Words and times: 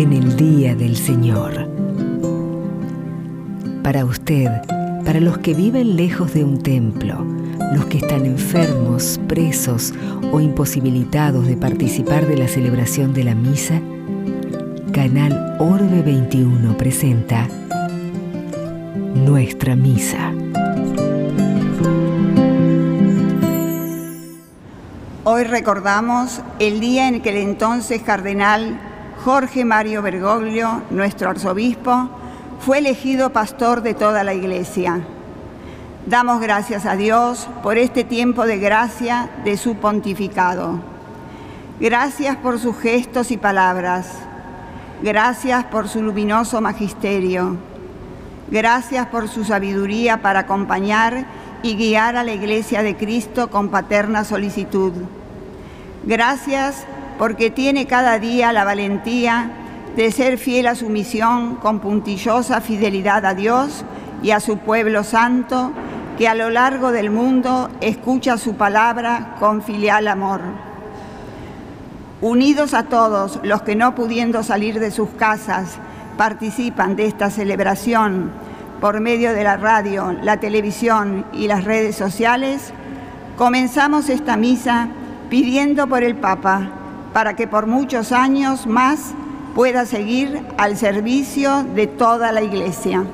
en 0.00 0.14
el 0.14 0.34
día 0.34 0.74
del 0.74 0.96
Señor. 0.96 1.68
Para 3.82 4.06
usted, 4.06 4.48
para 5.04 5.20
los 5.20 5.36
que 5.38 5.52
viven 5.52 5.94
lejos 5.96 6.32
de 6.32 6.42
un 6.42 6.62
templo, 6.62 7.22
los 7.74 7.84
que 7.84 7.98
están 7.98 8.24
enfermos, 8.24 9.20
presos 9.28 9.92
o 10.32 10.40
imposibilitados 10.40 11.46
de 11.46 11.58
participar 11.58 12.26
de 12.26 12.38
la 12.38 12.48
celebración 12.48 13.12
de 13.12 13.24
la 13.24 13.34
misa, 13.34 13.82
Canal 14.92 15.56
Orbe 15.58 16.00
21 16.00 16.78
presenta 16.78 17.46
Nuestra 19.14 19.76
Misa. 19.76 20.32
Hoy 25.24 25.44
recordamos 25.44 26.40
el 26.58 26.80
día 26.80 27.06
en 27.06 27.20
que 27.20 27.28
el 27.28 27.36
entonces 27.36 28.00
cardenal 28.00 28.80
Jorge 29.24 29.66
Mario 29.66 30.00
Bergoglio, 30.00 30.82
nuestro 30.88 31.28
arzobispo, 31.28 32.08
fue 32.60 32.78
elegido 32.78 33.30
pastor 33.30 33.82
de 33.82 33.92
toda 33.92 34.24
la 34.24 34.32
iglesia. 34.32 35.00
Damos 36.06 36.40
gracias 36.40 36.86
a 36.86 36.96
Dios 36.96 37.46
por 37.62 37.76
este 37.76 38.02
tiempo 38.02 38.46
de 38.46 38.58
gracia 38.58 39.28
de 39.44 39.58
su 39.58 39.76
pontificado. 39.76 40.80
Gracias 41.80 42.36
por 42.36 42.58
sus 42.58 42.78
gestos 42.78 43.30
y 43.30 43.36
palabras. 43.36 44.08
Gracias 45.02 45.64
por 45.64 45.88
su 45.88 46.02
luminoso 46.02 46.62
magisterio. 46.62 47.58
Gracias 48.50 49.06
por 49.08 49.28
su 49.28 49.44
sabiduría 49.44 50.22
para 50.22 50.40
acompañar 50.40 51.26
y 51.62 51.76
guiar 51.76 52.16
a 52.16 52.24
la 52.24 52.32
Iglesia 52.32 52.82
de 52.82 52.96
Cristo 52.96 53.50
con 53.50 53.68
paterna 53.68 54.24
solicitud. 54.24 54.92
Gracias 56.04 56.86
porque 57.20 57.50
tiene 57.50 57.86
cada 57.86 58.18
día 58.18 58.50
la 58.50 58.64
valentía 58.64 59.50
de 59.94 60.10
ser 60.10 60.38
fiel 60.38 60.66
a 60.66 60.74
su 60.74 60.88
misión 60.88 61.56
con 61.56 61.78
puntillosa 61.78 62.62
fidelidad 62.62 63.26
a 63.26 63.34
Dios 63.34 63.84
y 64.22 64.30
a 64.30 64.40
su 64.40 64.56
pueblo 64.56 65.04
santo 65.04 65.70
que 66.16 66.28
a 66.28 66.34
lo 66.34 66.48
largo 66.48 66.92
del 66.92 67.10
mundo 67.10 67.68
escucha 67.82 68.38
su 68.38 68.54
palabra 68.54 69.36
con 69.38 69.60
filial 69.60 70.08
amor. 70.08 70.40
Unidos 72.22 72.72
a 72.72 72.84
todos 72.84 73.38
los 73.42 73.60
que 73.60 73.76
no 73.76 73.94
pudiendo 73.94 74.42
salir 74.42 74.80
de 74.80 74.90
sus 74.90 75.10
casas 75.10 75.76
participan 76.16 76.96
de 76.96 77.04
esta 77.04 77.28
celebración 77.28 78.30
por 78.80 79.00
medio 79.00 79.34
de 79.34 79.44
la 79.44 79.58
radio, 79.58 80.16
la 80.22 80.38
televisión 80.38 81.26
y 81.34 81.48
las 81.48 81.64
redes 81.64 81.96
sociales, 81.96 82.72
comenzamos 83.36 84.08
esta 84.08 84.38
misa 84.38 84.88
pidiendo 85.28 85.86
por 85.86 86.02
el 86.02 86.16
Papa 86.16 86.79
para 87.12 87.34
que 87.36 87.46
por 87.46 87.66
muchos 87.66 88.12
años 88.12 88.66
más 88.66 89.14
pueda 89.54 89.84
seguir 89.86 90.46
al 90.58 90.76
servicio 90.76 91.64
de 91.74 91.86
toda 91.86 92.32
la 92.32 92.42
Iglesia. 92.42 93.04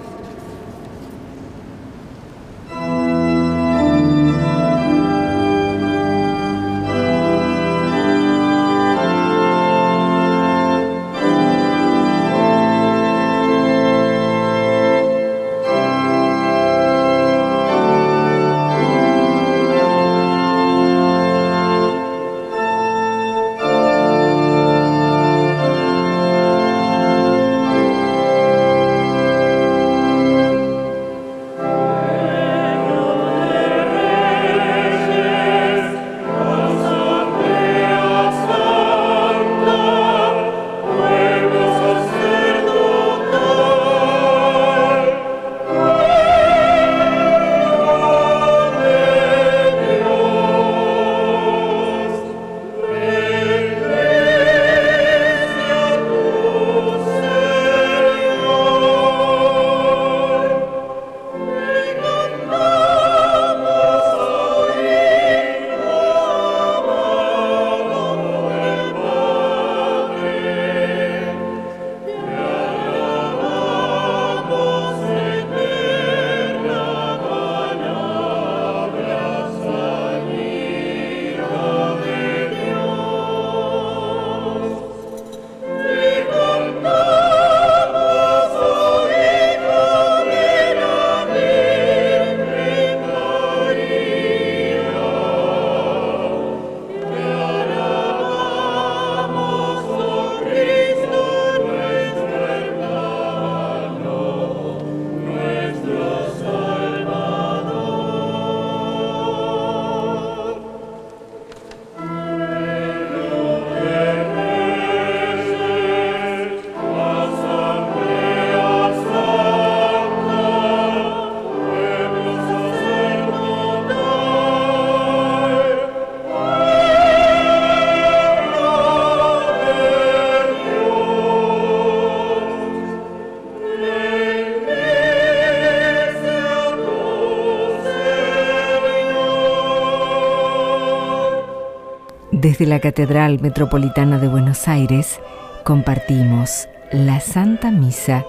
Desde 142.46 142.64
la 142.64 142.78
Catedral 142.78 143.40
Metropolitana 143.40 144.20
de 144.20 144.28
Buenos 144.28 144.68
Aires 144.68 145.18
compartimos 145.64 146.68
la 146.92 147.18
Santa 147.18 147.72
Misa 147.72 148.24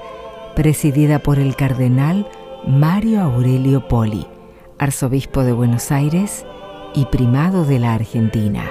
presidida 0.55 1.19
por 1.19 1.38
el 1.38 1.55
Cardenal 1.55 2.28
Mario 2.66 3.22
Aurelio 3.22 3.87
Poli, 3.87 4.25
Arzobispo 4.79 5.43
de 5.43 5.52
Buenos 5.52 5.91
Aires 5.91 6.47
y 6.96 7.05
Primado 7.05 7.64
de 7.64 7.78
la 7.78 7.93
Argentina. 7.93 8.64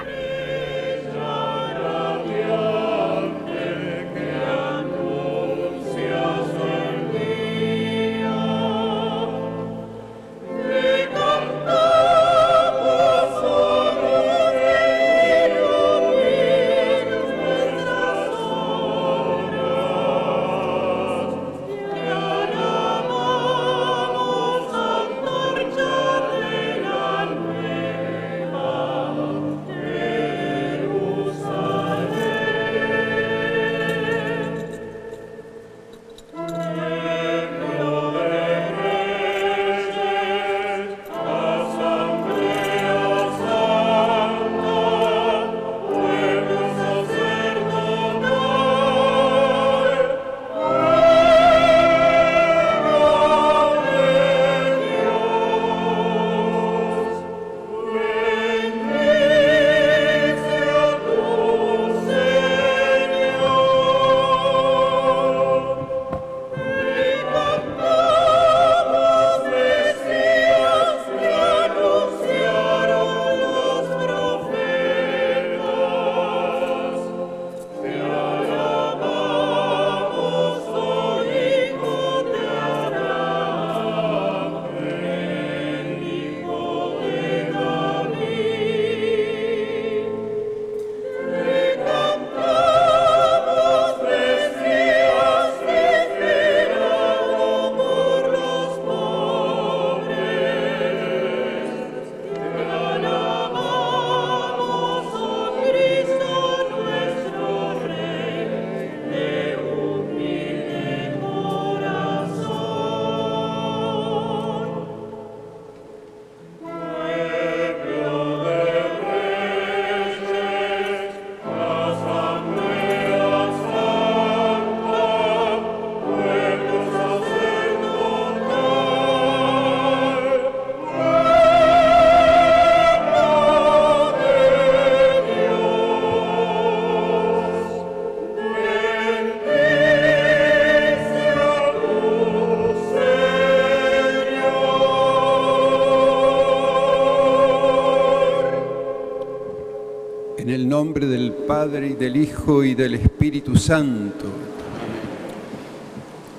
Padre 151.47 151.87
y 151.87 151.93
del 151.93 152.17
Hijo 152.17 152.65
y 152.65 152.75
del 152.75 152.95
Espíritu 152.95 153.55
Santo. 153.55 154.25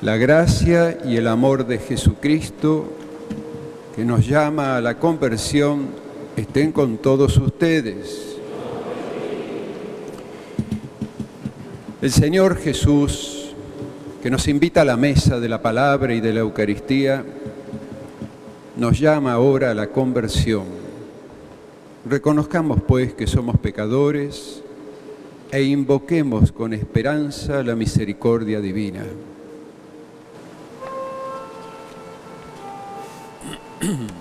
La 0.02 0.18
gracia 0.18 0.98
y 1.02 1.16
el 1.16 1.26
amor 1.28 1.66
de 1.66 1.78
Jesucristo, 1.78 2.92
que 3.96 4.04
nos 4.04 4.26
llama 4.26 4.76
a 4.76 4.82
la 4.82 4.98
conversión, 4.98 5.86
estén 6.36 6.72
con 6.72 6.98
todos 6.98 7.38
ustedes. 7.38 8.36
El 12.02 12.12
Señor 12.12 12.58
Jesús, 12.58 13.54
que 14.22 14.30
nos 14.30 14.46
invita 14.46 14.82
a 14.82 14.84
la 14.84 14.98
mesa 14.98 15.40
de 15.40 15.48
la 15.48 15.62
palabra 15.62 16.12
y 16.12 16.20
de 16.20 16.34
la 16.34 16.40
Eucaristía, 16.40 17.24
nos 18.76 19.00
llama 19.00 19.32
ahora 19.32 19.70
a 19.70 19.74
la 19.74 19.86
conversión. 19.86 20.64
Reconozcamos 22.04 22.82
pues 22.86 23.14
que 23.14 23.26
somos 23.26 23.58
pecadores 23.58 24.57
e 25.50 25.62
invoquemos 25.62 26.52
con 26.52 26.72
esperanza 26.74 27.62
la 27.62 27.74
misericordia 27.74 28.60
divina. 28.60 29.04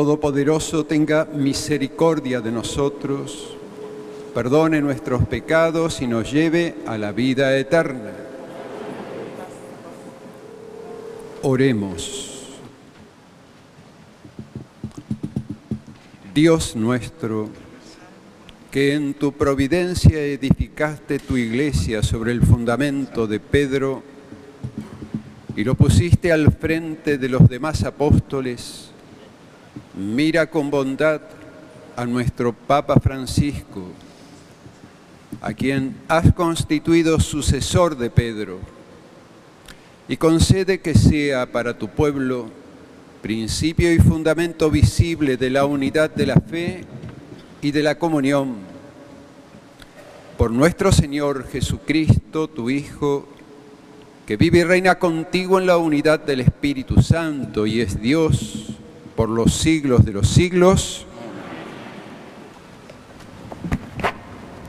Todopoderoso 0.00 0.86
tenga 0.86 1.26
misericordia 1.26 2.40
de 2.40 2.50
nosotros, 2.50 3.54
perdone 4.32 4.80
nuestros 4.80 5.26
pecados 5.26 6.00
y 6.00 6.06
nos 6.06 6.32
lleve 6.32 6.76
a 6.86 6.96
la 6.96 7.12
vida 7.12 7.54
eterna. 7.58 8.10
Oremos. 11.42 12.48
Dios 16.34 16.74
nuestro, 16.76 17.50
que 18.70 18.94
en 18.94 19.12
tu 19.12 19.32
providencia 19.32 20.18
edificaste 20.18 21.18
tu 21.18 21.36
iglesia 21.36 22.02
sobre 22.02 22.32
el 22.32 22.40
fundamento 22.40 23.26
de 23.26 23.38
Pedro, 23.38 24.02
y 25.54 25.62
lo 25.62 25.74
pusiste 25.74 26.32
al 26.32 26.50
frente 26.52 27.18
de 27.18 27.28
los 27.28 27.46
demás 27.50 27.82
apóstoles, 27.84 28.79
mira 30.00 30.48
con 30.48 30.70
bondad 30.70 31.20
a 31.94 32.06
nuestro 32.06 32.54
Papa 32.54 32.98
Francisco, 32.98 33.82
a 35.42 35.52
quien 35.52 35.94
has 36.08 36.32
constituido 36.32 37.20
sucesor 37.20 37.96
de 37.96 38.08
Pedro, 38.08 38.58
y 40.08 40.16
concede 40.16 40.80
que 40.80 40.94
sea 40.94 41.52
para 41.52 41.76
tu 41.76 41.88
pueblo 41.88 42.48
principio 43.20 43.92
y 43.92 43.98
fundamento 43.98 44.70
visible 44.70 45.36
de 45.36 45.50
la 45.50 45.66
unidad 45.66 46.10
de 46.10 46.26
la 46.26 46.36
fe 46.36 46.84
y 47.60 47.70
de 47.70 47.82
la 47.82 47.96
comunión. 47.96 48.54
Por 50.38 50.50
nuestro 50.50 50.90
Señor 50.90 51.46
Jesucristo, 51.46 52.48
tu 52.48 52.70
Hijo, 52.70 53.28
que 54.26 54.38
vive 54.38 54.60
y 54.60 54.64
reina 54.64 54.98
contigo 54.98 55.58
en 55.58 55.66
la 55.66 55.76
unidad 55.76 56.20
del 56.20 56.40
Espíritu 56.40 57.02
Santo 57.02 57.66
y 57.66 57.82
es 57.82 58.00
Dios 58.00 58.59
por 59.20 59.28
los 59.28 59.52
siglos 59.52 60.06
de 60.06 60.12
los 60.12 60.28
siglos. 60.28 61.06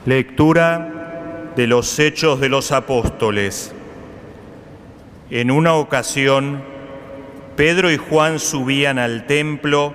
Lectura 0.05 1.53
de 1.55 1.67
los 1.67 1.97
Hechos 1.97 2.41
de 2.41 2.49
los 2.49 2.73
Apóstoles. 2.73 3.73
En 5.29 5.51
una 5.51 5.75
ocasión, 5.75 6.61
Pedro 7.55 7.93
y 7.93 7.95
Juan 7.95 8.39
subían 8.39 8.99
al 8.99 9.25
templo 9.25 9.93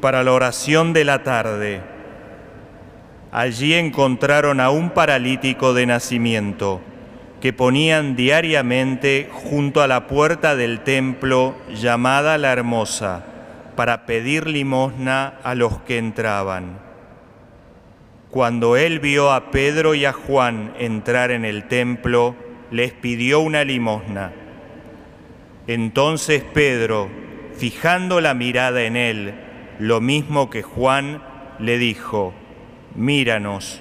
para 0.00 0.22
la 0.22 0.30
oración 0.30 0.92
de 0.92 1.04
la 1.04 1.24
tarde. 1.24 1.80
Allí 3.32 3.74
encontraron 3.74 4.60
a 4.60 4.70
un 4.70 4.90
paralítico 4.90 5.74
de 5.74 5.86
nacimiento 5.86 6.80
que 7.40 7.52
ponían 7.52 8.14
diariamente 8.14 9.28
junto 9.32 9.82
a 9.82 9.88
la 9.88 10.06
puerta 10.06 10.54
del 10.54 10.84
templo 10.84 11.56
llamada 11.74 12.38
la 12.38 12.52
Hermosa, 12.52 13.33
para 13.76 14.06
pedir 14.06 14.46
limosna 14.46 15.38
a 15.42 15.54
los 15.54 15.80
que 15.80 15.98
entraban. 15.98 16.78
Cuando 18.30 18.76
él 18.76 18.98
vio 19.00 19.32
a 19.32 19.50
Pedro 19.50 19.94
y 19.94 20.04
a 20.04 20.12
Juan 20.12 20.74
entrar 20.78 21.30
en 21.30 21.44
el 21.44 21.68
templo, 21.68 22.34
les 22.70 22.92
pidió 22.92 23.40
una 23.40 23.64
limosna. 23.64 24.32
Entonces 25.66 26.42
Pedro, 26.42 27.08
fijando 27.56 28.20
la 28.20 28.34
mirada 28.34 28.82
en 28.82 28.96
él, 28.96 29.34
lo 29.78 30.00
mismo 30.00 30.50
que 30.50 30.62
Juan, 30.62 31.22
le 31.58 31.78
dijo, 31.78 32.34
míranos. 32.94 33.80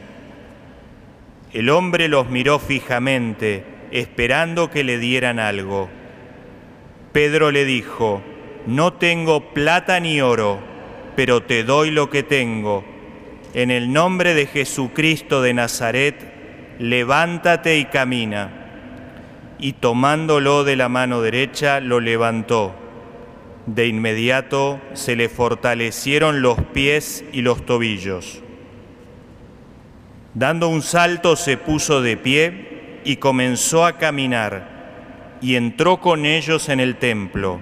El 1.51 1.69
hombre 1.69 2.07
los 2.07 2.29
miró 2.29 2.59
fijamente, 2.59 3.63
esperando 3.91 4.69
que 4.69 4.83
le 4.83 4.97
dieran 4.97 5.39
algo. 5.39 5.89
Pedro 7.12 7.51
le 7.51 7.65
dijo, 7.65 8.23
no 8.65 8.93
tengo 8.93 9.53
plata 9.53 10.00
ni 10.00 10.22
oro, 10.22 10.60
pero 11.15 11.43
te 11.43 11.63
doy 11.63 11.91
lo 11.91 12.10
que 12.10 12.24
tengo. 12.24 12.84
En 13.53 13.72
el 13.72 13.93
nombre 13.93 14.34
de 14.34 14.48
Jesucristo 14.48 15.41
de 15.41 15.53
Nazaret, 15.53 16.15
levántate 16.79 17.77
y 17.77 17.86
camina. 17.86 18.50
Y 19.60 19.74
tomándolo 19.74 20.63
de 20.63 20.75
la 20.75 20.89
mano 20.89 21.22
derecha, 21.22 21.79
lo 21.79 22.00
levantó. 22.00 22.75
De 23.65 23.88
inmediato 23.88 24.82
se 24.93 25.15
le 25.15 25.29
fortalecieron 25.29 26.41
los 26.41 26.60
pies 26.74 27.24
y 27.32 27.41
los 27.41 27.65
tobillos. 27.65 28.41
Dando 30.34 30.67
un 30.67 30.82
salto 30.82 31.36
se 31.36 31.58
puso 31.58 32.01
de 32.01 32.17
pie 32.17 33.01
y 33.05 33.17
comenzó 33.17 33.86
a 33.86 33.98
caminar 33.98 35.38
y 35.41 35.55
entró 35.55 36.00
con 36.00 36.25
ellos 36.25 36.70
en 36.70 36.79
el 36.79 36.96
templo, 36.96 37.60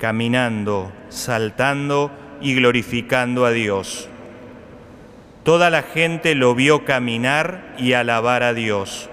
caminando, 0.00 0.90
saltando 1.10 2.10
y 2.40 2.54
glorificando 2.54 3.44
a 3.44 3.50
Dios. 3.52 4.08
Toda 5.44 5.70
la 5.70 5.82
gente 5.82 6.34
lo 6.34 6.54
vio 6.54 6.84
caminar 6.84 7.74
y 7.78 7.92
alabar 7.92 8.42
a 8.42 8.54
Dios. 8.54 9.08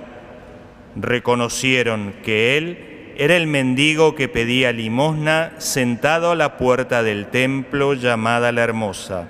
Reconocieron 0.96 2.14
que 2.24 2.58
Él 2.58 3.14
era 3.18 3.36
el 3.36 3.48
mendigo 3.48 4.16
que 4.16 4.28
pedía 4.28 4.72
limosna 4.72 5.54
sentado 5.58 6.32
a 6.32 6.36
la 6.36 6.58
puerta 6.58 7.04
del 7.04 7.28
templo 7.28 7.94
llamada 7.94 8.52
la 8.52 8.64
Hermosa, 8.64 9.28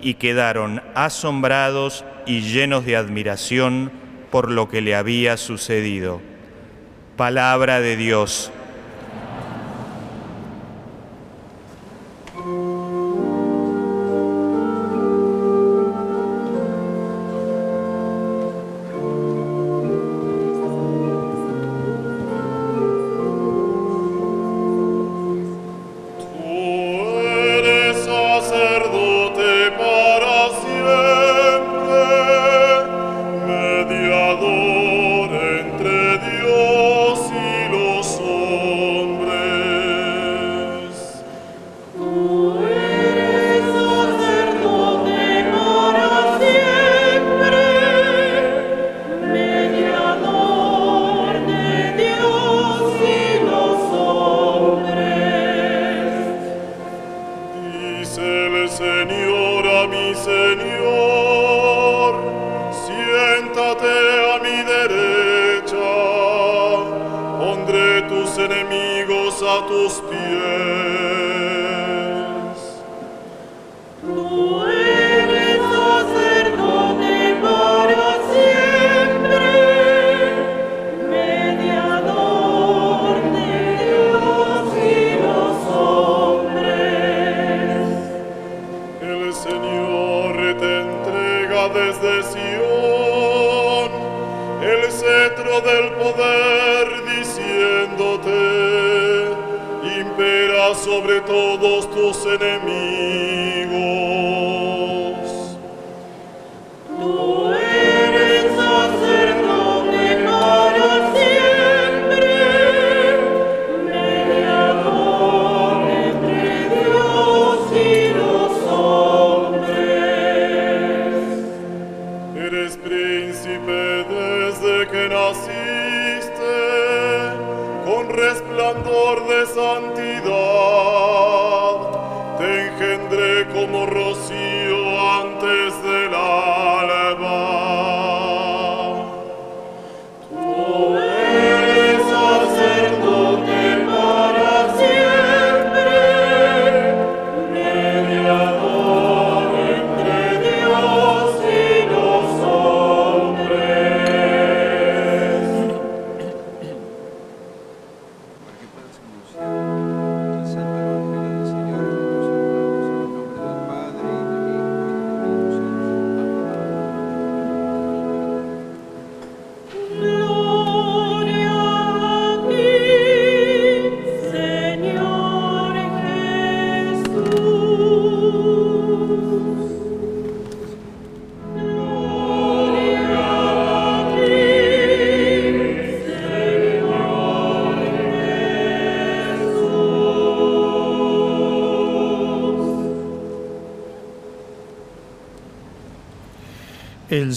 y 0.00 0.14
quedaron 0.14 0.82
asombrados 0.94 2.04
y 2.26 2.40
llenos 2.40 2.84
de 2.86 2.96
admiración 2.96 3.90
por 4.30 4.50
lo 4.50 4.68
que 4.68 4.80
le 4.80 4.94
había 4.94 5.36
sucedido. 5.36 6.20
Palabra 7.16 7.80
de 7.80 7.96
Dios. 7.96 8.52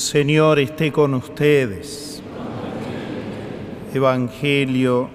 Señor 0.01 0.57
esté 0.57 0.91
con 0.91 1.13
ustedes. 1.13 2.23
Evangelio 3.93 5.11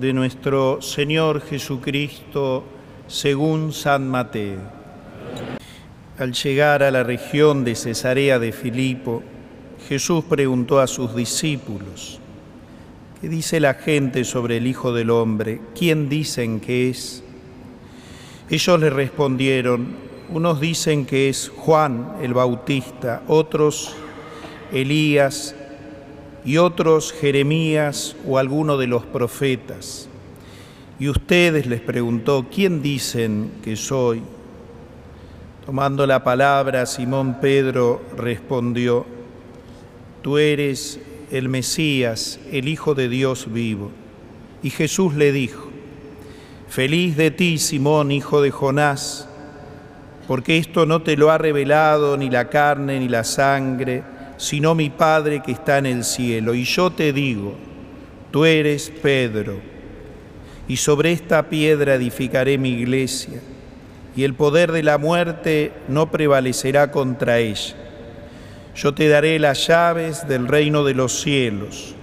de 0.00 0.14
nuestro 0.14 0.80
Señor 0.80 1.42
Jesucristo 1.42 2.64
según 3.06 3.74
San 3.74 4.08
Mateo. 4.08 4.60
Al 6.18 6.32
llegar 6.32 6.82
a 6.82 6.90
la 6.90 7.02
región 7.02 7.64
de 7.64 7.74
Cesarea 7.74 8.38
de 8.38 8.52
Filipo, 8.52 9.22
Jesús 9.90 10.24
preguntó 10.24 10.80
a 10.80 10.86
sus 10.86 11.14
discípulos, 11.14 12.18
¿qué 13.20 13.28
dice 13.28 13.60
la 13.60 13.74
gente 13.74 14.24
sobre 14.24 14.56
el 14.56 14.66
Hijo 14.66 14.94
del 14.94 15.10
Hombre? 15.10 15.60
¿Quién 15.78 16.08
dicen 16.08 16.60
que 16.60 16.88
es? 16.88 17.22
Ellos 18.48 18.80
le 18.80 18.88
respondieron, 18.88 19.86
unos 20.30 20.62
dicen 20.62 21.04
que 21.04 21.28
es 21.28 21.52
Juan 21.54 22.14
el 22.22 22.32
Bautista, 22.32 23.22
otros 23.28 23.96
Elías 24.74 25.54
y 26.44 26.58
otros 26.58 27.12
Jeremías 27.12 28.16
o 28.26 28.38
alguno 28.38 28.76
de 28.76 28.86
los 28.86 29.06
profetas. 29.06 30.08
Y 30.98 31.08
ustedes 31.08 31.66
les 31.66 31.80
preguntó, 31.80 32.46
¿quién 32.52 32.82
dicen 32.82 33.52
que 33.62 33.76
soy? 33.76 34.22
Tomando 35.64 36.06
la 36.06 36.22
palabra, 36.22 36.86
Simón 36.86 37.38
Pedro 37.40 38.02
respondió, 38.16 39.06
Tú 40.22 40.38
eres 40.38 41.00
el 41.30 41.48
Mesías, 41.48 42.38
el 42.52 42.68
Hijo 42.68 42.94
de 42.94 43.08
Dios 43.08 43.52
vivo. 43.52 43.90
Y 44.62 44.70
Jesús 44.70 45.14
le 45.14 45.32
dijo, 45.32 45.70
Feliz 46.68 47.16
de 47.16 47.30
ti, 47.30 47.58
Simón, 47.58 48.10
hijo 48.10 48.42
de 48.42 48.50
Jonás, 48.50 49.28
porque 50.26 50.58
esto 50.58 50.86
no 50.86 51.02
te 51.02 51.16
lo 51.16 51.30
ha 51.30 51.38
revelado 51.38 52.16
ni 52.16 52.30
la 52.30 52.48
carne 52.48 52.98
ni 52.98 53.08
la 53.08 53.22
sangre, 53.22 54.02
sino 54.36 54.74
mi 54.74 54.90
Padre 54.90 55.42
que 55.42 55.52
está 55.52 55.78
en 55.78 55.86
el 55.86 56.04
cielo. 56.04 56.54
Y 56.54 56.64
yo 56.64 56.90
te 56.90 57.12
digo, 57.12 57.54
tú 58.30 58.44
eres 58.44 58.92
Pedro, 59.02 59.60
y 60.66 60.76
sobre 60.76 61.12
esta 61.12 61.48
piedra 61.48 61.94
edificaré 61.94 62.58
mi 62.58 62.70
iglesia, 62.70 63.40
y 64.16 64.24
el 64.24 64.34
poder 64.34 64.72
de 64.72 64.82
la 64.82 64.98
muerte 64.98 65.72
no 65.88 66.10
prevalecerá 66.10 66.90
contra 66.90 67.38
ella. 67.38 67.74
Yo 68.74 68.94
te 68.94 69.08
daré 69.08 69.38
las 69.38 69.66
llaves 69.66 70.26
del 70.26 70.48
reino 70.48 70.84
de 70.84 70.94
los 70.94 71.20
cielos. 71.20 71.94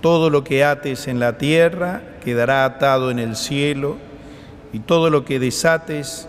Todo 0.00 0.30
lo 0.30 0.42
que 0.42 0.64
ates 0.64 1.06
en 1.06 1.20
la 1.20 1.38
tierra 1.38 2.02
quedará 2.24 2.64
atado 2.64 3.10
en 3.10 3.18
el 3.18 3.36
cielo, 3.36 3.98
y 4.72 4.80
todo 4.80 5.10
lo 5.10 5.24
que 5.24 5.38
desates 5.38 6.28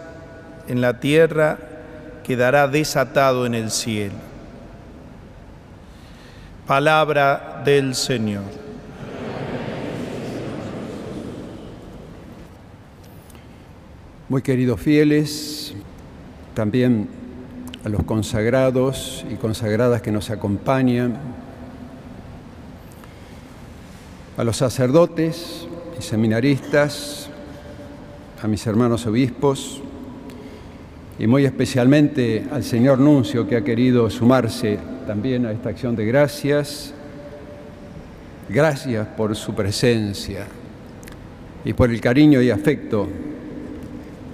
en 0.68 0.82
la 0.82 1.00
tierra 1.00 1.58
quedará 2.24 2.68
desatado 2.68 3.46
en 3.46 3.56
el 3.56 3.72
cielo. 3.72 4.27
Palabra 6.68 7.62
del 7.64 7.96
Señor. 7.96 8.44
Muy 14.28 14.42
queridos 14.42 14.82
fieles, 14.82 15.74
también 16.54 17.08
a 17.86 17.88
los 17.88 18.04
consagrados 18.04 19.26
y 19.32 19.36
consagradas 19.36 20.02
que 20.02 20.12
nos 20.12 20.30
acompañan, 20.30 21.18
a 24.36 24.44
los 24.44 24.58
sacerdotes 24.58 25.66
y 25.98 26.02
seminaristas, 26.02 27.30
a 28.44 28.48
mis 28.50 28.68
hermanos 28.68 29.06
obispos 29.06 29.82
y 31.18 31.28
muy 31.28 31.46
especialmente 31.46 32.46
al 32.52 32.66
señor 32.66 33.00
Nuncio 33.00 33.48
que 33.48 33.56
ha 33.56 33.64
querido 33.64 34.10
sumarse 34.10 34.97
también 35.08 35.46
a 35.46 35.52
esta 35.52 35.70
acción 35.70 35.96
de 35.96 36.06
gracias. 36.06 36.94
Gracias 38.50 39.08
por 39.08 39.36
su 39.36 39.56
presencia 39.56 40.46
y 41.66 41.74
por 41.74 41.90
el 41.90 42.00
cariño 42.00 42.42
y 42.42 42.52
afecto 42.52 43.08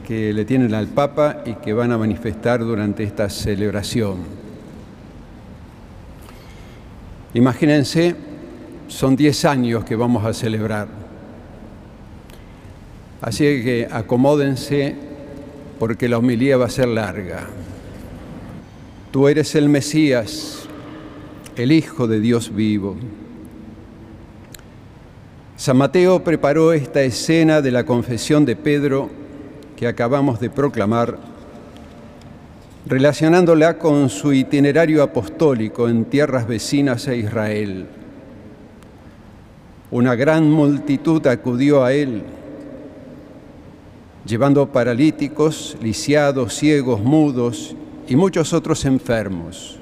que 0.05 0.33
le 0.33 0.45
tienen 0.45 0.73
al 0.73 0.87
Papa 0.87 1.43
y 1.45 1.53
que 1.53 1.73
van 1.73 1.91
a 1.91 1.97
manifestar 1.97 2.59
durante 2.59 3.03
esta 3.03 3.29
celebración. 3.29 4.17
Imagínense, 7.35 8.15
son 8.87 9.15
10 9.15 9.45
años 9.45 9.85
que 9.85 9.95
vamos 9.95 10.25
a 10.25 10.33
celebrar. 10.33 10.87
Así 13.21 13.43
que 13.63 13.87
acomódense 13.89 14.95
porque 15.79 16.09
la 16.09 16.17
homilía 16.17 16.57
va 16.57 16.65
a 16.65 16.69
ser 16.69 16.87
larga. 16.89 17.47
Tú 19.11 19.27
eres 19.27 19.53
el 19.55 19.69
Mesías, 19.69 20.62
el 21.55 21.71
Hijo 21.71 22.07
de 22.07 22.19
Dios 22.19 22.53
vivo. 22.53 22.95
San 25.55 25.77
Mateo 25.77 26.23
preparó 26.23 26.73
esta 26.73 27.01
escena 27.01 27.61
de 27.61 27.71
la 27.71 27.85
confesión 27.85 28.45
de 28.45 28.55
Pedro 28.55 29.09
que 29.75 29.87
acabamos 29.87 30.39
de 30.39 30.49
proclamar, 30.49 31.17
relacionándola 32.85 33.77
con 33.77 34.09
su 34.09 34.33
itinerario 34.33 35.03
apostólico 35.03 35.87
en 35.87 36.05
tierras 36.05 36.47
vecinas 36.47 37.07
a 37.07 37.15
Israel. 37.15 37.87
Una 39.91 40.15
gran 40.15 40.49
multitud 40.49 41.25
acudió 41.27 41.83
a 41.83 41.93
él 41.93 42.23
llevando 44.25 44.71
paralíticos, 44.71 45.77
lisiados, 45.81 46.53
ciegos, 46.53 47.01
mudos 47.01 47.75
y 48.07 48.15
muchos 48.15 48.53
otros 48.53 48.85
enfermos. 48.85 49.79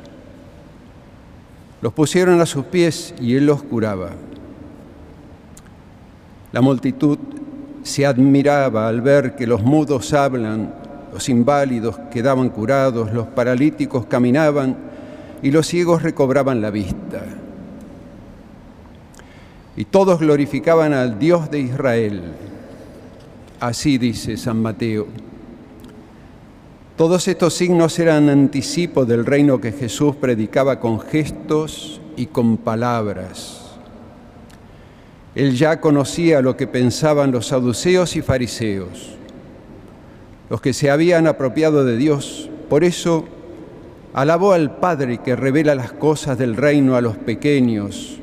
Los 1.82 1.94
pusieron 1.94 2.39
a 2.41 2.46
sus 2.46 2.65
pies 2.65 3.13
y 3.20 3.36
él 3.36 3.48
los 3.48 3.63
curaba. 3.63 4.12
La 6.52 6.62
multitud 6.62 7.17
se 7.84 8.06
admiraba 8.06 8.88
al 8.88 9.02
ver 9.02 9.36
que 9.36 9.48
los 9.48 9.63
mudos 9.63 10.13
hablan, 10.13 10.74
los 11.12 11.28
inválidos 11.30 11.98
quedaban 12.12 12.50
curados, 12.50 13.12
los 13.12 13.28
paralíticos 13.28 14.06
caminaban 14.06 14.78
y 15.41 15.50
los 15.52 15.65
ciegos 15.67 16.04
recobraban 16.04 16.62
la 16.62 16.70
vista. 16.70 17.24
Y 19.76 19.86
todos 19.86 20.20
glorificaban 20.20 20.94
al 20.94 21.17
Dios 21.17 21.50
de 21.50 21.62
Israel. 21.62 22.22
Así 23.60 23.98
dice 23.98 24.38
San 24.38 24.62
Mateo. 24.62 25.08
Todos 27.02 27.28
estos 27.28 27.56
signos 27.56 27.98
eran 27.98 28.30
anticipo 28.30 29.06
del 29.06 29.26
reino 29.26 29.60
que 29.60 29.72
Jesús 29.72 30.16
predicaba 30.18 30.80
con 30.80 31.00
gestos 31.00 32.00
y 32.16 32.28
con 32.28 32.58
palabras. 32.58 33.72
Él 35.34 35.56
ya 35.56 35.82
conocía 35.82 36.44
lo 36.44 36.56
que 36.56 36.68
pensaban 36.68 37.32
los 37.32 37.48
saduceos 37.48 38.16
y 38.16 38.22
fariseos, 38.22 39.16
los 40.48 40.62
que 40.62 40.74
se 40.74 40.92
habían 40.92 41.26
apropiado 41.26 41.86
de 41.86 41.98
Dios. 41.98 42.52
Por 42.70 42.84
eso 42.84 43.26
alabó 44.14 44.54
al 44.54 44.76
Padre 44.76 45.18
que 45.24 45.36
revela 45.36 45.74
las 45.74 45.94
cosas 45.94 46.38
del 46.38 46.56
reino 46.56 46.96
a 46.96 47.02
los 47.02 47.18
pequeños 47.18 48.20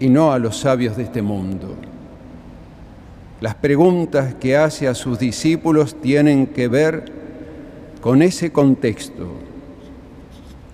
y 0.00 0.08
no 0.08 0.32
a 0.32 0.40
los 0.40 0.58
sabios 0.58 0.96
de 0.96 1.04
este 1.04 1.22
mundo. 1.22 1.76
Las 3.40 3.54
preguntas 3.54 4.34
que 4.34 4.56
hace 4.56 4.88
a 4.88 4.96
sus 4.96 5.20
discípulos 5.20 6.00
tienen 6.00 6.48
que 6.48 6.66
ver 6.66 7.17
con 8.00 8.22
ese 8.22 8.52
contexto. 8.52 9.32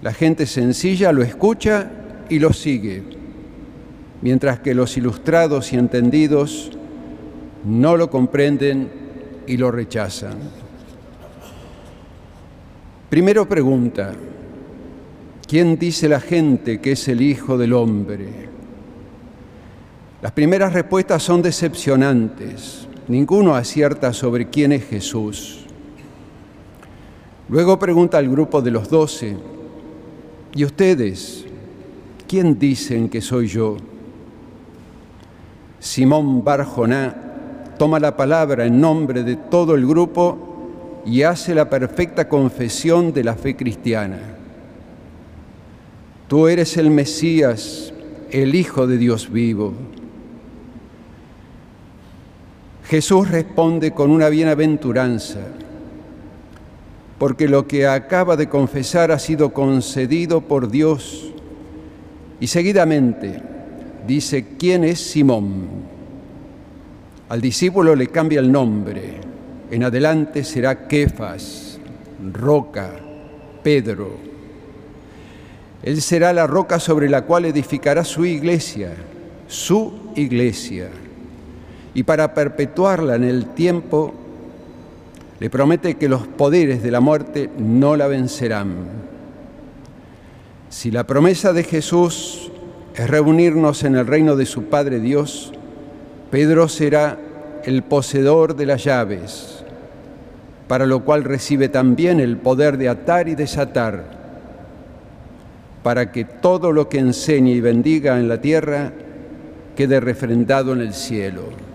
La 0.02 0.12
gente 0.12 0.46
sencilla 0.46 1.12
lo 1.12 1.22
escucha 1.22 1.90
y 2.28 2.38
lo 2.38 2.52
sigue, 2.52 3.02
mientras 4.20 4.60
que 4.60 4.74
los 4.74 4.96
ilustrados 4.96 5.72
y 5.72 5.76
entendidos 5.76 6.72
no 7.64 7.96
lo 7.96 8.10
comprenden 8.10 8.90
y 9.46 9.56
lo 9.56 9.70
rechazan. 9.70 10.36
Primero 13.08 13.48
pregunta, 13.48 14.12
¿quién 15.46 15.78
dice 15.78 16.08
la 16.08 16.20
gente 16.20 16.80
que 16.80 16.92
es 16.92 17.08
el 17.08 17.22
Hijo 17.22 17.56
del 17.56 17.72
Hombre? 17.72 18.28
Las 20.20 20.32
primeras 20.32 20.72
respuestas 20.72 21.22
son 21.22 21.42
decepcionantes. 21.42 22.88
Ninguno 23.08 23.54
acierta 23.54 24.12
sobre 24.12 24.48
quién 24.48 24.72
es 24.72 24.84
Jesús. 24.84 25.63
Luego 27.48 27.78
pregunta 27.78 28.18
al 28.18 28.28
grupo 28.28 28.62
de 28.62 28.70
los 28.70 28.88
doce, 28.88 29.36
¿y 30.54 30.64
ustedes 30.64 31.44
quién 32.26 32.58
dicen 32.58 33.08
que 33.10 33.20
soy 33.20 33.48
yo? 33.48 33.76
Simón 35.78 36.42
Barjoná 36.42 37.14
toma 37.78 38.00
la 38.00 38.16
palabra 38.16 38.64
en 38.64 38.80
nombre 38.80 39.22
de 39.22 39.36
todo 39.36 39.74
el 39.74 39.86
grupo 39.86 41.02
y 41.04 41.22
hace 41.22 41.54
la 41.54 41.68
perfecta 41.68 42.28
confesión 42.30 43.12
de 43.12 43.24
la 43.24 43.34
fe 43.34 43.54
cristiana. 43.54 44.18
Tú 46.28 46.48
eres 46.48 46.78
el 46.78 46.90
Mesías, 46.90 47.92
el 48.30 48.54
Hijo 48.54 48.86
de 48.86 48.96
Dios 48.96 49.30
vivo. 49.30 49.74
Jesús 52.84 53.30
responde 53.30 53.92
con 53.92 54.10
una 54.10 54.30
bienaventuranza 54.30 55.40
porque 57.24 57.48
lo 57.48 57.66
que 57.66 57.86
acaba 57.86 58.36
de 58.36 58.50
confesar 58.50 59.10
ha 59.10 59.18
sido 59.18 59.54
concedido 59.54 60.42
por 60.42 60.70
Dios. 60.70 61.32
Y 62.38 62.48
seguidamente 62.48 63.40
dice, 64.06 64.44
¿quién 64.58 64.84
es 64.84 65.00
Simón? 65.00 65.68
Al 67.30 67.40
discípulo 67.40 67.96
le 67.96 68.08
cambia 68.08 68.40
el 68.40 68.52
nombre. 68.52 69.20
En 69.70 69.84
adelante 69.84 70.44
será 70.44 70.86
Kefas, 70.86 71.78
roca, 72.30 72.90
Pedro. 73.62 74.18
Él 75.82 76.02
será 76.02 76.30
la 76.34 76.46
roca 76.46 76.78
sobre 76.78 77.08
la 77.08 77.22
cual 77.22 77.46
edificará 77.46 78.04
su 78.04 78.26
iglesia, 78.26 78.92
su 79.48 80.10
iglesia. 80.14 80.90
Y 81.94 82.02
para 82.02 82.34
perpetuarla 82.34 83.14
en 83.14 83.24
el 83.24 83.46
tiempo, 83.54 84.12
le 85.44 85.50
promete 85.50 85.96
que 85.96 86.08
los 86.08 86.26
poderes 86.26 86.82
de 86.82 86.90
la 86.90 87.00
muerte 87.00 87.50
no 87.58 87.96
la 87.96 88.06
vencerán. 88.06 88.76
Si 90.70 90.90
la 90.90 91.06
promesa 91.06 91.52
de 91.52 91.64
Jesús 91.64 92.50
es 92.94 93.10
reunirnos 93.10 93.84
en 93.84 93.94
el 93.94 94.06
reino 94.06 94.36
de 94.36 94.46
su 94.46 94.62
Padre 94.70 95.00
Dios, 95.00 95.52
Pedro 96.30 96.66
será 96.66 97.18
el 97.62 97.82
poseedor 97.82 98.56
de 98.56 98.64
las 98.64 98.84
llaves, 98.84 99.62
para 100.66 100.86
lo 100.86 101.04
cual 101.04 101.24
recibe 101.24 101.68
también 101.68 102.20
el 102.20 102.38
poder 102.38 102.78
de 102.78 102.88
atar 102.88 103.28
y 103.28 103.34
desatar, 103.34 104.02
para 105.82 106.10
que 106.10 106.24
todo 106.24 106.72
lo 106.72 106.88
que 106.88 107.00
enseñe 107.00 107.50
y 107.50 107.60
bendiga 107.60 108.18
en 108.18 108.30
la 108.30 108.40
tierra 108.40 108.92
quede 109.76 110.00
refrendado 110.00 110.72
en 110.72 110.80
el 110.80 110.94
cielo. 110.94 111.73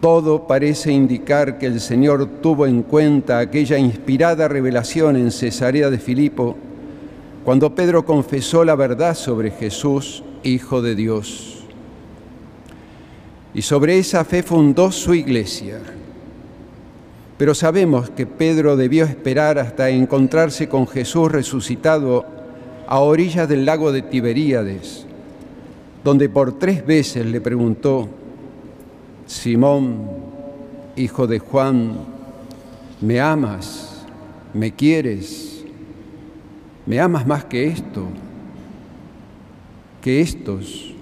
Todo 0.00 0.46
parece 0.46 0.92
indicar 0.92 1.58
que 1.58 1.66
el 1.66 1.78
Señor 1.78 2.26
tuvo 2.40 2.66
en 2.66 2.82
cuenta 2.82 3.38
aquella 3.38 3.76
inspirada 3.76 4.48
revelación 4.48 5.16
en 5.16 5.30
Cesarea 5.30 5.90
de 5.90 5.98
Filipo, 5.98 6.56
cuando 7.44 7.74
Pedro 7.74 8.06
confesó 8.06 8.64
la 8.64 8.74
verdad 8.74 9.14
sobre 9.14 9.50
Jesús, 9.50 10.22
Hijo 10.42 10.80
de 10.80 10.94
Dios. 10.94 11.64
Y 13.52 13.60
sobre 13.60 13.98
esa 13.98 14.24
fe 14.24 14.42
fundó 14.42 14.90
su 14.90 15.12
iglesia. 15.12 15.78
Pero 17.36 17.54
sabemos 17.54 18.08
que 18.08 18.26
Pedro 18.26 18.76
debió 18.76 19.04
esperar 19.04 19.58
hasta 19.58 19.90
encontrarse 19.90 20.68
con 20.68 20.86
Jesús 20.86 21.30
resucitado 21.30 22.24
a 22.86 23.00
orillas 23.00 23.48
del 23.50 23.66
lago 23.66 23.92
de 23.92 24.00
Tiberíades, 24.00 25.04
donde 26.02 26.30
por 26.30 26.58
tres 26.58 26.86
veces 26.86 27.26
le 27.26 27.40
preguntó, 27.42 28.08
Simón, 29.30 30.08
hijo 30.96 31.28
de 31.28 31.38
Juan, 31.38 31.98
¿me 33.00 33.20
amas? 33.20 34.04
¿Me 34.52 34.74
quieres? 34.74 35.64
¿Me 36.84 36.98
amas 36.98 37.24
más 37.28 37.44
que 37.44 37.68
esto? 37.68 38.08
¿Que 40.02 40.20
estos? 40.20 40.92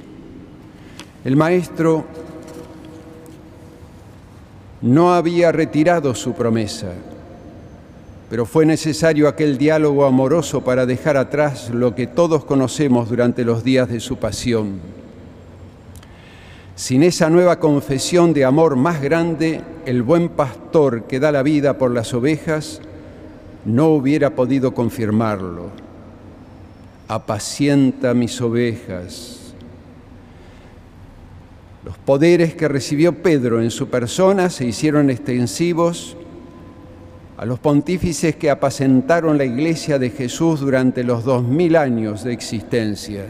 El 1.25 1.37
maestro 1.37 2.05
no 4.83 5.15
había 5.15 5.51
retirado 5.51 6.15
su 6.15 6.35
promesa, 6.35 6.93
pero 8.29 8.45
fue 8.45 8.67
necesario 8.67 9.27
aquel 9.27 9.57
diálogo 9.57 10.05
amoroso 10.05 10.63
para 10.63 10.85
dejar 10.85 11.17
atrás 11.17 11.71
lo 11.71 11.95
que 11.95 12.07
todos 12.07 12.45
conocemos 12.45 13.09
durante 13.09 13.43
los 13.43 13.65
días 13.65 13.89
de 13.89 14.01
su 14.01 14.19
pasión 14.19 14.98
sin 16.79 17.03
esa 17.03 17.29
nueva 17.29 17.59
confesión 17.59 18.33
de 18.33 18.45
amor 18.45 18.77
más 18.77 19.03
grande, 19.03 19.63
el 19.85 20.05
buen 20.05 20.29
pastor 20.29 21.09
que 21.09 21.19
da 21.19 21.33
la 21.33 21.43
vida 21.43 21.77
por 21.77 21.91
las 21.91 22.15
ovejas 22.15 22.81
no 23.65 23.89
hubiera 23.89 24.37
podido 24.37 24.73
confirmarlo. 24.75 25.71
Apacienta 27.09 28.15
mis 28.15 28.41
ovejas. 28.41 29.55
Los 31.85 31.99
poderes 31.99 32.55
que 32.55 32.69
recibió 32.69 33.25
Pedro 33.25 33.61
en 33.61 33.73
su 33.73 33.89
persona 33.89 34.49
se 34.49 34.65
hicieron 34.65 35.11
extensivos 35.11 36.17
a 37.39 37.45
los 37.45 37.59
pontífices 37.59 38.37
que 38.37 38.51
apacentaron 38.51 39.37
la 39.37 39.45
iglesia 39.45 39.99
de 39.99 40.11
Jesús 40.11 40.61
durante 40.61 41.03
los 41.03 41.25
dos 41.25 41.43
mil 41.43 41.75
años 41.75 42.23
de 42.23 42.33
existencia. 42.33 43.27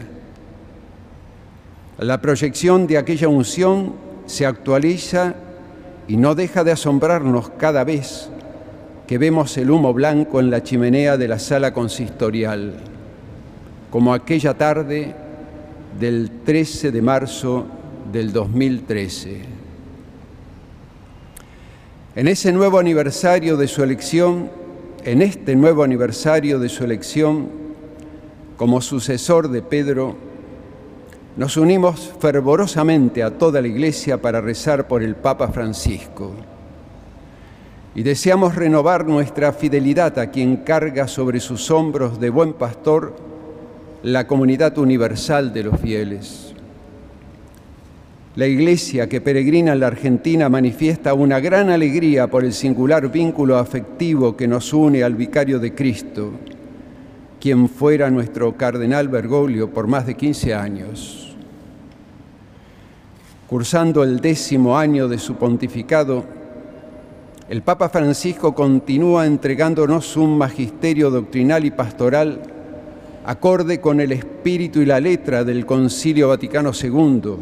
La 1.99 2.21
proyección 2.21 2.87
de 2.87 2.97
aquella 2.97 3.27
unción 3.27 3.93
se 4.25 4.45
actualiza 4.45 5.35
y 6.07 6.15
no 6.15 6.33
deja 6.33 6.63
de 6.63 6.71
asombrarnos 6.71 7.49
cada 7.57 7.83
vez 7.83 8.29
que 9.05 9.17
vemos 9.17 9.57
el 9.57 9.69
humo 9.69 9.93
blanco 9.93 10.39
en 10.39 10.49
la 10.49 10.63
chimenea 10.63 11.17
de 11.17 11.27
la 11.27 11.39
sala 11.39 11.73
consistorial, 11.73 12.75
como 13.91 14.13
aquella 14.13 14.53
tarde 14.53 15.13
del 15.99 16.31
13 16.45 16.91
de 16.91 17.01
marzo 17.01 17.65
del 18.13 18.31
2013. 18.31 19.41
En 22.15 22.27
ese 22.29 22.53
nuevo 22.53 22.79
aniversario 22.79 23.57
de 23.57 23.67
su 23.67 23.83
elección, 23.83 24.49
en 25.03 25.21
este 25.21 25.53
nuevo 25.53 25.83
aniversario 25.83 26.59
de 26.59 26.69
su 26.69 26.85
elección, 26.85 27.49
como 28.55 28.79
sucesor 28.79 29.49
de 29.49 29.61
Pedro, 29.61 30.28
nos 31.39 31.55
unimos 31.55 32.11
fervorosamente 32.19 33.23
a 33.23 33.31
toda 33.31 33.61
la 33.61 33.69
Iglesia 33.69 34.21
para 34.21 34.41
rezar 34.41 34.89
por 34.89 35.01
el 35.01 35.15
Papa 35.15 35.47
Francisco. 35.47 36.33
y 37.95 38.03
deseamos 38.03 38.55
renovar 38.55 39.07
nuestra 39.07 39.53
fidelidad 39.53 40.19
a 40.19 40.31
quien 40.31 40.57
carga 40.57 41.07
sobre 41.07 41.39
sus 41.39 41.71
hombros 41.71 42.19
de 42.19 42.29
buen 42.29 42.53
pastor 42.53 43.15
la 44.03 44.27
comunidad 44.27 44.77
universal 44.77 45.53
de 45.53 45.63
los 45.63 45.79
fieles. 45.79 46.53
La 48.35 48.45
iglesia 48.45 49.07
que 49.07 49.21
peregrina 49.21 49.73
en 49.73 49.79
la 49.79 49.87
Argentina 49.87 50.49
manifiesta 50.49 51.13
una 51.13 51.39
gran 51.39 51.69
alegría 51.69 52.27
por 52.27 52.43
el 52.43 52.53
singular 52.53 53.09
vínculo 53.09 53.57
afectivo 53.57 54.35
que 54.35 54.47
nos 54.47 54.71
une 54.73 55.03
al 55.03 55.15
vicario 55.15 55.57
de 55.59 55.73
Cristo, 55.73 56.31
quien 57.39 57.69
fuera 57.69 58.09
nuestro 58.11 58.55
cardenal 58.55 59.07
Bergoglio 59.07 59.71
por 59.71 59.87
más 59.87 60.05
de 60.05 60.15
15 60.15 60.53
años. 60.53 61.28
Cursando 63.49 64.03
el 64.03 64.19
décimo 64.19 64.77
año 64.77 65.07
de 65.07 65.17
su 65.17 65.33
pontificado, 65.33 66.23
el 67.49 67.63
Papa 67.63 67.89
Francisco 67.89 68.53
continúa 68.53 69.25
entregándonos 69.25 70.15
un 70.17 70.37
magisterio 70.37 71.09
doctrinal 71.09 71.65
y 71.65 71.71
pastoral 71.71 72.43
acorde 73.25 73.81
con 73.81 74.01
el 74.01 74.11
espíritu 74.11 74.81
y 74.81 74.85
la 74.85 74.99
letra 74.99 75.43
del 75.43 75.65
Concilio 75.65 76.27
Vaticano 76.29 76.73
II 76.79 77.37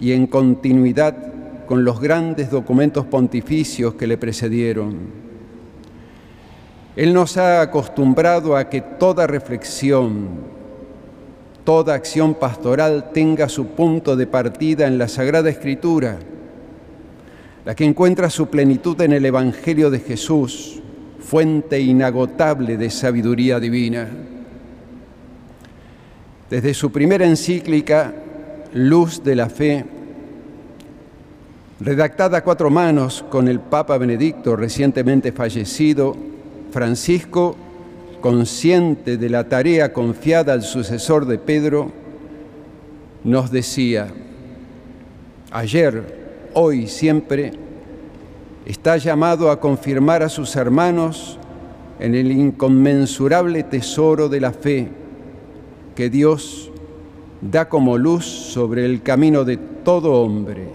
y 0.00 0.12
en 0.12 0.26
continuidad 0.26 1.16
con 1.64 1.82
los 1.82 1.98
grandes 1.98 2.50
documentos 2.50 3.06
pontificios 3.06 3.94
que 3.94 4.06
le 4.06 4.18
precedieron. 4.18 4.98
Él 6.94 7.14
nos 7.14 7.38
ha 7.38 7.62
acostumbrado 7.62 8.54
a 8.54 8.68
que 8.68 8.82
toda 8.82 9.26
reflexión, 9.26 10.28
toda 11.64 11.94
acción 11.94 12.34
pastoral 12.34 13.10
tenga 13.12 13.48
su 13.48 13.68
punto 13.68 14.16
de 14.16 14.26
partida 14.26 14.86
en 14.86 14.98
la 14.98 15.08
Sagrada 15.08 15.50
Escritura, 15.50 16.18
la 17.64 17.74
que 17.74 17.84
encuentra 17.84 18.30
su 18.30 18.48
plenitud 18.48 19.00
en 19.00 19.12
el 19.12 19.24
Evangelio 19.24 19.90
de 19.90 20.00
Jesús, 20.00 20.80
fuente 21.20 21.80
inagotable 21.80 22.76
de 22.76 22.90
sabiduría 22.90 23.60
divina. 23.60 24.08
Desde 26.50 26.74
su 26.74 26.90
primera 26.90 27.24
encíclica, 27.24 28.12
Luz 28.74 29.22
de 29.22 29.36
la 29.36 29.48
Fe, 29.48 29.84
redactada 31.80 32.38
a 32.38 32.44
cuatro 32.44 32.70
manos 32.70 33.24
con 33.30 33.48
el 33.48 33.60
Papa 33.60 33.98
Benedicto 33.98 34.56
recientemente 34.56 35.32
fallecido, 35.32 36.16
Francisco, 36.70 37.56
consciente 38.22 39.18
de 39.18 39.28
la 39.28 39.46
tarea 39.50 39.92
confiada 39.92 40.54
al 40.54 40.62
sucesor 40.62 41.26
de 41.26 41.36
Pedro, 41.36 41.92
nos 43.24 43.50
decía, 43.50 44.08
ayer, 45.50 46.48
hoy, 46.54 46.86
siempre, 46.86 47.52
está 48.64 48.96
llamado 48.96 49.50
a 49.50 49.60
confirmar 49.60 50.22
a 50.22 50.30
sus 50.30 50.56
hermanos 50.56 51.38
en 52.00 52.14
el 52.14 52.32
inconmensurable 52.32 53.64
tesoro 53.64 54.30
de 54.30 54.40
la 54.40 54.52
fe 54.52 54.88
que 55.94 56.08
Dios 56.08 56.70
da 57.42 57.68
como 57.68 57.98
luz 57.98 58.24
sobre 58.24 58.86
el 58.86 59.02
camino 59.02 59.44
de 59.44 59.56
todo 59.56 60.22
hombre. 60.22 60.68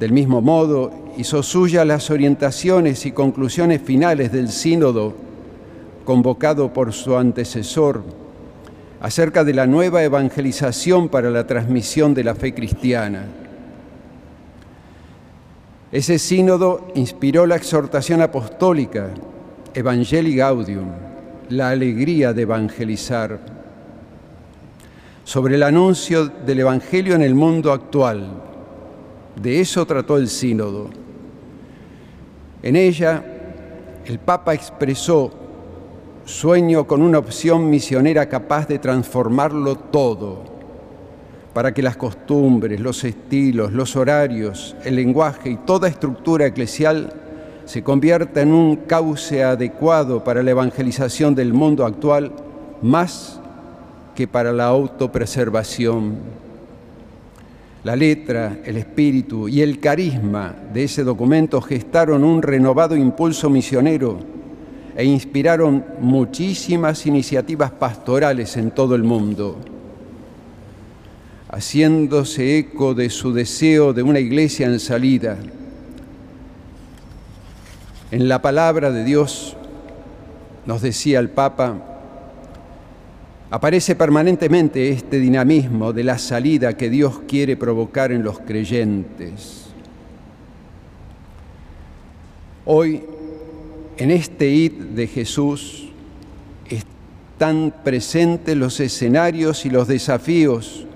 Del 0.00 0.12
mismo 0.12 0.40
modo, 0.40 0.92
hizo 1.18 1.42
suya 1.42 1.84
las 1.84 2.10
orientaciones 2.10 3.04
y 3.06 3.12
conclusiones 3.12 3.82
finales 3.82 4.32
del 4.32 4.48
sínodo 4.48 5.31
convocado 6.04 6.72
por 6.72 6.92
su 6.92 7.16
antecesor 7.16 8.02
acerca 9.00 9.42
de 9.42 9.52
la 9.52 9.66
nueva 9.66 10.02
evangelización 10.04 11.08
para 11.08 11.28
la 11.30 11.46
transmisión 11.46 12.14
de 12.14 12.24
la 12.24 12.34
fe 12.34 12.54
cristiana. 12.54 13.26
Ese 15.90 16.18
sínodo 16.18 16.88
inspiró 16.94 17.44
la 17.46 17.56
exhortación 17.56 18.22
apostólica 18.22 19.10
Evangelii 19.74 20.36
Gaudium, 20.36 20.88
la 21.48 21.70
alegría 21.70 22.32
de 22.32 22.42
evangelizar, 22.42 23.40
sobre 25.24 25.56
el 25.56 25.62
anuncio 25.62 26.26
del 26.26 26.60
Evangelio 26.60 27.14
en 27.14 27.22
el 27.22 27.34
mundo 27.34 27.72
actual. 27.72 28.28
De 29.40 29.60
eso 29.60 29.84
trató 29.84 30.16
el 30.16 30.28
sínodo. 30.28 30.90
En 32.62 32.76
ella, 32.76 33.24
el 34.04 34.18
Papa 34.18 34.54
expresó 34.54 35.41
sueño 36.24 36.86
con 36.86 37.02
una 37.02 37.18
opción 37.18 37.68
misionera 37.68 38.28
capaz 38.28 38.68
de 38.68 38.78
transformarlo 38.78 39.76
todo 39.76 40.44
para 41.52 41.74
que 41.74 41.82
las 41.82 41.96
costumbres, 41.96 42.80
los 42.80 43.04
estilos, 43.04 43.72
los 43.72 43.96
horarios, 43.96 44.74
el 44.84 44.96
lenguaje 44.96 45.50
y 45.50 45.56
toda 45.56 45.88
estructura 45.88 46.46
eclesial 46.46 47.12
se 47.66 47.82
convierta 47.82 48.40
en 48.40 48.52
un 48.52 48.76
cauce 48.76 49.44
adecuado 49.44 50.24
para 50.24 50.42
la 50.42 50.50
evangelización 50.50 51.34
del 51.34 51.52
mundo 51.52 51.84
actual, 51.84 52.32
más 52.80 53.38
que 54.14 54.26
para 54.26 54.52
la 54.52 54.66
autopreservación. 54.66 56.16
La 57.84 57.96
letra, 57.96 58.58
el 58.64 58.76
espíritu 58.76 59.48
y 59.48 59.60
el 59.60 59.80
carisma 59.80 60.54
de 60.72 60.84
ese 60.84 61.04
documento 61.04 61.60
gestaron 61.60 62.24
un 62.24 62.40
renovado 62.40 62.96
impulso 62.96 63.50
misionero 63.50 64.31
e 64.96 65.04
inspiraron 65.04 65.84
muchísimas 66.00 67.06
iniciativas 67.06 67.70
pastorales 67.70 68.56
en 68.56 68.70
todo 68.70 68.94
el 68.94 69.02
mundo 69.02 69.58
haciéndose 71.52 72.58
eco 72.58 72.94
de 72.94 73.10
su 73.10 73.32
deseo 73.34 73.92
de 73.92 74.02
una 74.02 74.18
iglesia 74.18 74.66
en 74.66 74.80
salida. 74.80 75.36
En 78.10 78.26
la 78.26 78.40
palabra 78.40 78.90
de 78.90 79.04
Dios, 79.04 79.54
nos 80.64 80.80
decía 80.80 81.20
el 81.20 81.28
Papa, 81.28 81.74
aparece 83.50 83.94
permanentemente 83.94 84.88
este 84.88 85.18
dinamismo 85.18 85.92
de 85.92 86.04
la 86.04 86.16
salida 86.16 86.74
que 86.74 86.88
Dios 86.88 87.20
quiere 87.28 87.56
provocar 87.58 88.12
en 88.12 88.22
los 88.22 88.38
creyentes. 88.38 89.66
Hoy, 92.64 93.04
en 93.98 94.10
este 94.10 94.48
id 94.48 94.72
de 94.72 95.06
Jesús, 95.06 95.88
están 96.68 97.74
presentes 97.84 98.56
los 98.56 98.80
escenarios 98.80 99.66
y 99.66 99.70
los 99.70 99.88
desafíos 99.88 100.86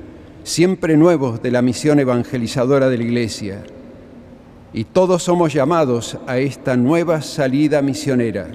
siempre 0.44 0.96
nuevos 0.96 1.42
de 1.42 1.50
la 1.50 1.60
misión 1.60 1.98
evangelizadora 1.98 2.88
de 2.88 2.98
la 2.98 3.02
Iglesia. 3.02 3.64
Y 4.72 4.84
todos 4.84 5.24
somos 5.24 5.52
llamados 5.52 6.18
a 6.28 6.38
esta 6.38 6.76
nueva 6.76 7.20
salida 7.20 7.82
misionera. 7.82 8.46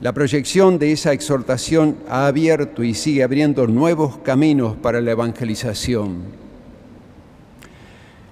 La 0.00 0.12
proyección 0.12 0.78
de 0.80 0.90
esa 0.90 1.12
exhortación 1.12 1.96
ha 2.08 2.26
abierto 2.26 2.82
y 2.82 2.94
sigue 2.94 3.22
abriendo 3.22 3.68
nuevos 3.68 4.18
caminos 4.18 4.76
para 4.76 5.00
la 5.00 5.12
evangelización. 5.12 6.24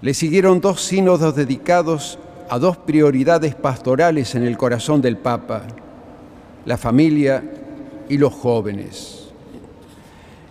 Le 0.01 0.13
siguieron 0.13 0.61
dos 0.61 0.83
sínodos 0.83 1.37
dedicados 1.37 2.19
a 2.53 2.59
dos 2.59 2.77
prioridades 2.77 3.55
pastorales 3.55 4.35
en 4.35 4.43
el 4.43 4.59
corazón 4.59 5.01
del 5.01 5.17
Papa, 5.17 5.63
la 6.67 6.77
familia 6.77 7.43
y 8.11 8.19
los 8.19 8.35
jóvenes. 8.35 9.31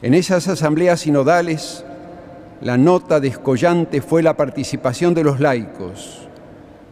En 0.02 0.16
esas 0.16 0.48
asambleas 0.48 1.02
sinodales, 1.02 1.86
la 2.60 2.76
nota 2.76 3.20
descollante 3.20 4.02
fue 4.02 4.24
la 4.24 4.36
participación 4.36 5.14
de 5.14 5.24
los 5.24 5.40
laicos, 5.40 6.28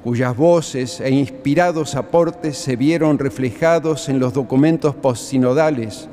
cuyas 0.04 0.38
voces 0.38 1.02
e 1.02 1.10
inspirados 1.10 1.95
aportes 1.95 2.60
se 2.60 2.76
vieron 2.76 3.17
reflejados 3.17 4.10
en 4.10 4.19
los 4.19 4.34
documentos 4.34 4.93
postsinodales 4.93 6.08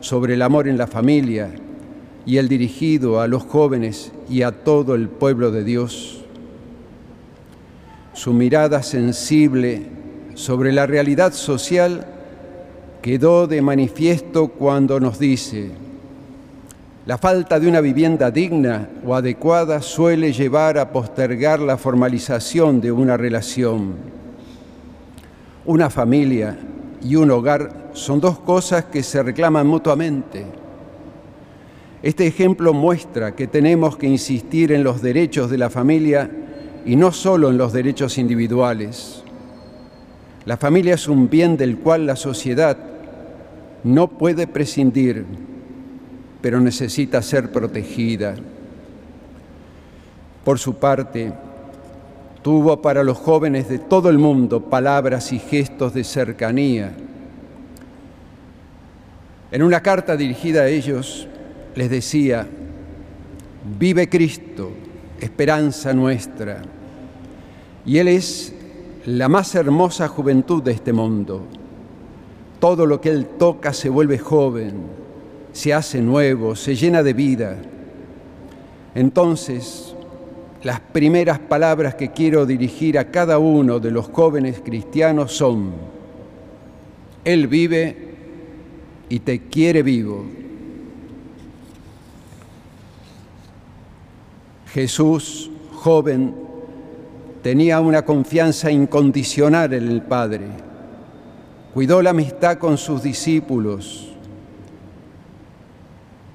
sobre 0.00 0.34
el 0.34 0.42
amor 0.42 0.68
en 0.68 0.76
la 0.76 0.86
familia 0.86 1.50
y 2.26 2.36
el 2.36 2.50
dirigido 2.50 3.22
a 3.22 3.26
los 3.26 3.42
jóvenes 3.42 4.12
y 4.28 4.42
a 4.42 4.52
todo 4.52 4.96
el 4.96 5.08
pueblo 5.08 5.50
de 5.50 5.64
Dios. 5.64 6.23
Su 8.14 8.32
mirada 8.32 8.84
sensible 8.84 9.82
sobre 10.34 10.70
la 10.70 10.86
realidad 10.86 11.32
social 11.32 12.06
quedó 13.02 13.48
de 13.48 13.60
manifiesto 13.60 14.48
cuando 14.48 15.00
nos 15.00 15.18
dice, 15.18 15.72
la 17.06 17.18
falta 17.18 17.58
de 17.58 17.66
una 17.68 17.80
vivienda 17.80 18.30
digna 18.30 18.88
o 19.04 19.16
adecuada 19.16 19.82
suele 19.82 20.32
llevar 20.32 20.78
a 20.78 20.92
postergar 20.92 21.58
la 21.58 21.76
formalización 21.76 22.80
de 22.80 22.92
una 22.92 23.16
relación. 23.16 23.94
Una 25.66 25.90
familia 25.90 26.56
y 27.02 27.16
un 27.16 27.32
hogar 27.32 27.90
son 27.94 28.20
dos 28.20 28.38
cosas 28.38 28.84
que 28.84 29.02
se 29.02 29.24
reclaman 29.24 29.66
mutuamente. 29.66 30.46
Este 32.00 32.28
ejemplo 32.28 32.72
muestra 32.72 33.34
que 33.34 33.48
tenemos 33.48 33.96
que 33.96 34.06
insistir 34.06 34.70
en 34.70 34.84
los 34.84 35.02
derechos 35.02 35.50
de 35.50 35.58
la 35.58 35.68
familia 35.68 36.30
y 36.84 36.96
no 36.96 37.12
solo 37.12 37.50
en 37.50 37.58
los 37.58 37.72
derechos 37.72 38.18
individuales. 38.18 39.22
La 40.44 40.56
familia 40.56 40.94
es 40.94 41.08
un 41.08 41.30
bien 41.30 41.56
del 41.56 41.78
cual 41.78 42.06
la 42.06 42.16
sociedad 42.16 42.76
no 43.82 44.08
puede 44.08 44.46
prescindir 44.46 45.24
pero 46.40 46.60
necesita 46.60 47.22
ser 47.22 47.50
protegida. 47.50 48.34
Por 50.44 50.58
su 50.58 50.74
parte, 50.74 51.32
Tuvo 52.44 52.82
para 52.82 53.02
los 53.02 53.16
jóvenes 53.16 53.70
de 53.70 53.78
todo 53.78 54.10
el 54.10 54.18
mundo 54.18 54.60
palabras 54.68 55.32
y 55.32 55.38
gestos 55.38 55.94
de 55.94 56.04
cercanía. 56.04 56.92
En 59.50 59.62
una 59.62 59.80
carta 59.80 60.14
dirigida 60.14 60.60
a 60.60 60.68
ellos 60.68 61.26
les 61.74 61.88
decía, 61.88 62.46
vive 63.78 64.10
Cristo, 64.10 64.72
esperanza 65.22 65.94
nuestra, 65.94 66.60
y 67.86 67.98
Él 67.98 68.08
es 68.08 68.52
la 69.06 69.28
más 69.28 69.54
hermosa 69.54 70.08
juventud 70.08 70.62
de 70.62 70.72
este 70.72 70.92
mundo. 70.92 71.42
Todo 72.60 72.86
lo 72.86 73.00
que 73.00 73.10
Él 73.10 73.26
toca 73.38 73.72
se 73.72 73.90
vuelve 73.90 74.18
joven, 74.18 74.72
se 75.52 75.74
hace 75.74 76.00
nuevo, 76.00 76.56
se 76.56 76.74
llena 76.74 77.02
de 77.02 77.12
vida. 77.12 77.56
Entonces, 78.94 79.94
las 80.62 80.80
primeras 80.80 81.38
palabras 81.38 81.94
que 81.94 82.12
quiero 82.12 82.46
dirigir 82.46 82.98
a 82.98 83.10
cada 83.10 83.38
uno 83.38 83.80
de 83.80 83.90
los 83.90 84.08
jóvenes 84.08 84.62
cristianos 84.64 85.32
son, 85.32 85.72
Él 87.24 87.46
vive 87.48 88.14
y 89.10 89.18
te 89.18 89.40
quiere 89.40 89.82
vivo. 89.82 90.24
Jesús, 94.72 95.50
joven, 95.72 96.43
tenía 97.44 97.78
una 97.78 98.06
confianza 98.06 98.70
incondicional 98.70 99.74
en 99.74 99.86
el 99.90 100.00
Padre. 100.00 100.46
Cuidó 101.74 102.00
la 102.00 102.08
amistad 102.08 102.56
con 102.56 102.78
sus 102.78 103.02
discípulos 103.02 104.14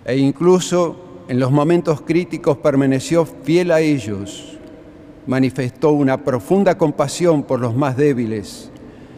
e 0.06 0.18
incluso 0.18 1.24
en 1.28 1.40
los 1.40 1.50
momentos 1.50 2.02
críticos 2.02 2.58
permaneció 2.58 3.26
fiel 3.26 3.72
a 3.72 3.80
ellos, 3.80 4.60
manifestó 5.26 5.94
una 5.94 6.24
profunda 6.24 6.78
compasión 6.78 7.42
por 7.42 7.60
los 7.60 7.76
más 7.76 7.98
débiles, 7.98 8.70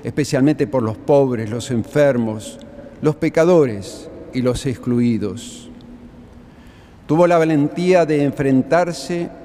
especialmente 0.06 0.68
por 0.68 0.84
los 0.84 0.96
pobres, 0.96 1.50
los 1.50 1.72
enfermos, 1.72 2.58
los 3.02 3.18
pecadores 3.18 4.10
y 4.34 4.42
los 4.42 4.66
excluidos. 4.66 5.70
Tuvo 7.06 7.28
la 7.28 7.38
valentía 7.38 8.06
de 8.06 8.24
enfrentarse 8.24 9.41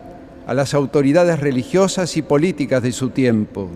a 0.47 0.55
las 0.55 0.75
autoridades 0.75 1.41
religiosas 1.41 2.17
y 2.17 2.23
políticas 2.23 2.83
de 2.83 2.93
su 2.93 3.11
tiempo. 3.11 3.69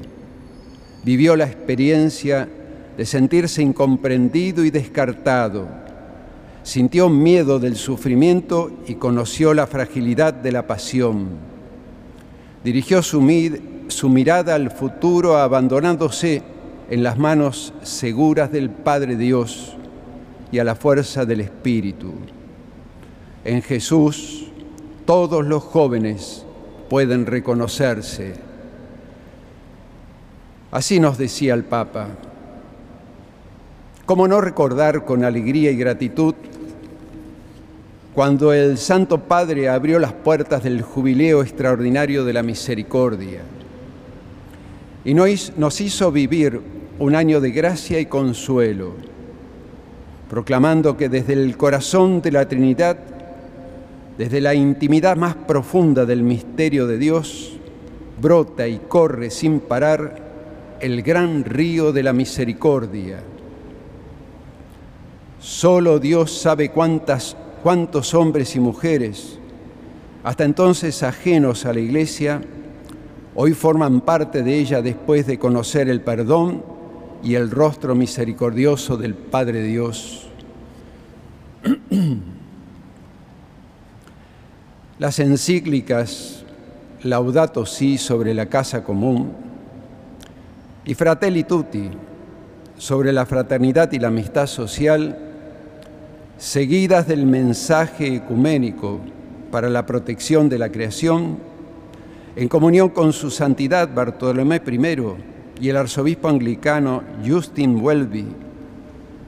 Vivió 1.04 1.36
la 1.36 1.46
experiencia 1.46 2.48
de 2.96 3.06
sentirse 3.06 3.62
incomprendido 3.62 4.64
y 4.64 4.70
descartado 4.70 5.80
sintió 6.62 7.08
miedo 7.08 7.58
del 7.58 7.76
sufrimiento 7.76 8.70
y 8.86 8.94
conoció 8.94 9.54
la 9.54 9.66
fragilidad 9.66 10.34
de 10.34 10.52
la 10.52 10.66
pasión. 10.66 11.28
Dirigió 12.62 13.02
su, 13.02 13.20
mirada 13.20 14.54
al 14.54 14.70
futuro 14.70 15.38
abandonándose 15.38 16.42
en 16.90 17.02
las 17.02 17.18
manos 17.18 17.72
seguras 17.82 18.52
del 18.52 18.70
Padre 18.70 19.16
Dios 19.16 19.76
y 20.52 20.58
a 20.58 20.64
la 20.64 20.74
fuerza 20.74 21.24
del 21.24 21.40
Espíritu. 21.40 22.12
En 23.44 23.62
Jesús 23.62 24.46
todos 25.06 25.44
los 25.46 25.62
jóvenes 25.62 26.44
pueden 26.90 27.24
reconocerse. 27.24 28.34
Así 30.72 30.98
nos 30.98 31.16
decía 31.16 31.54
el 31.54 31.62
Papa. 31.62 32.08
¿Cómo 34.04 34.26
no 34.26 34.40
recordar 34.40 35.04
con 35.04 35.24
alegría 35.24 35.70
y 35.70 35.76
gratitud 35.76 36.34
cuando 38.12 38.52
el 38.52 38.76
Santo 38.76 39.20
Padre 39.20 39.68
abrió 39.68 40.00
las 40.00 40.12
puertas 40.12 40.64
del 40.64 40.82
jubileo 40.82 41.42
extraordinario 41.42 42.24
de 42.24 42.32
la 42.32 42.42
misericordia 42.42 43.42
y 45.04 45.14
nos 45.14 45.80
hizo 45.80 46.10
vivir 46.10 46.60
un 46.98 47.14
año 47.14 47.40
de 47.40 47.52
gracia 47.52 48.00
y 48.00 48.06
consuelo, 48.06 48.94
proclamando 50.28 50.96
que 50.96 51.08
desde 51.08 51.34
el 51.34 51.56
corazón 51.56 52.20
de 52.20 52.32
la 52.32 52.48
Trinidad, 52.48 52.98
desde 54.20 54.42
la 54.42 54.52
intimidad 54.52 55.16
más 55.16 55.34
profunda 55.34 56.04
del 56.04 56.22
misterio 56.22 56.86
de 56.86 56.98
Dios, 56.98 57.52
brota 58.20 58.68
y 58.68 58.76
corre 58.76 59.30
sin 59.30 59.60
parar 59.60 60.76
el 60.78 61.00
gran 61.00 61.42
río 61.42 61.90
de 61.90 62.02
la 62.02 62.12
misericordia. 62.12 63.22
Solo 65.38 65.98
Dios 65.98 66.38
sabe 66.38 66.68
cuántas 66.68 67.34
cuántos 67.62 68.12
hombres 68.12 68.54
y 68.56 68.60
mujeres, 68.60 69.38
hasta 70.22 70.44
entonces 70.44 71.02
ajenos 71.02 71.64
a 71.64 71.72
la 71.72 71.80
iglesia, 71.80 72.42
hoy 73.34 73.54
forman 73.54 74.02
parte 74.02 74.42
de 74.42 74.58
ella 74.58 74.82
después 74.82 75.26
de 75.26 75.38
conocer 75.38 75.88
el 75.88 76.02
perdón 76.02 76.62
y 77.24 77.36
el 77.36 77.50
rostro 77.50 77.94
misericordioso 77.94 78.98
del 78.98 79.14
Padre 79.14 79.62
Dios. 79.62 80.28
Las 85.00 85.18
encíclicas 85.18 86.44
Laudato 87.04 87.64
Si 87.64 87.96
sobre 87.96 88.34
la 88.34 88.50
casa 88.50 88.84
común 88.84 89.32
y 90.84 90.92
Fratelli 90.92 91.42
Tutti 91.42 91.88
sobre 92.76 93.10
la 93.10 93.24
fraternidad 93.24 93.90
y 93.92 93.98
la 93.98 94.08
amistad 94.08 94.46
social 94.46 95.18
seguidas 96.36 97.08
del 97.08 97.24
mensaje 97.24 98.16
ecuménico 98.16 99.00
para 99.50 99.70
la 99.70 99.86
protección 99.86 100.50
de 100.50 100.58
la 100.58 100.70
creación, 100.70 101.38
en 102.36 102.48
comunión 102.48 102.90
con 102.90 103.14
su 103.14 103.30
santidad 103.30 103.88
Bartolomé 103.94 104.60
I 104.66 105.62
y 105.62 105.70
el 105.70 105.78
arzobispo 105.78 106.28
anglicano 106.28 107.04
Justin 107.26 107.80
Welby, 107.80 108.26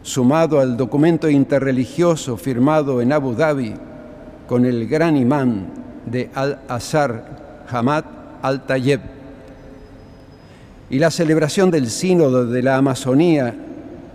sumado 0.02 0.60
al 0.60 0.76
documento 0.76 1.30
interreligioso 1.30 2.36
firmado 2.36 3.00
en 3.00 3.14
Abu 3.14 3.32
Dhabi 3.32 3.72
con 4.52 4.66
el 4.66 4.86
gran 4.86 5.16
imán 5.16 5.68
de 6.04 6.28
Al-Azhar, 6.34 7.64
Hamad 7.70 8.04
al-Tayeb, 8.42 9.00
y 10.90 10.98
la 10.98 11.10
celebración 11.10 11.70
del 11.70 11.88
Sínodo 11.88 12.44
de 12.44 12.60
la 12.60 12.76
Amazonía 12.76 13.54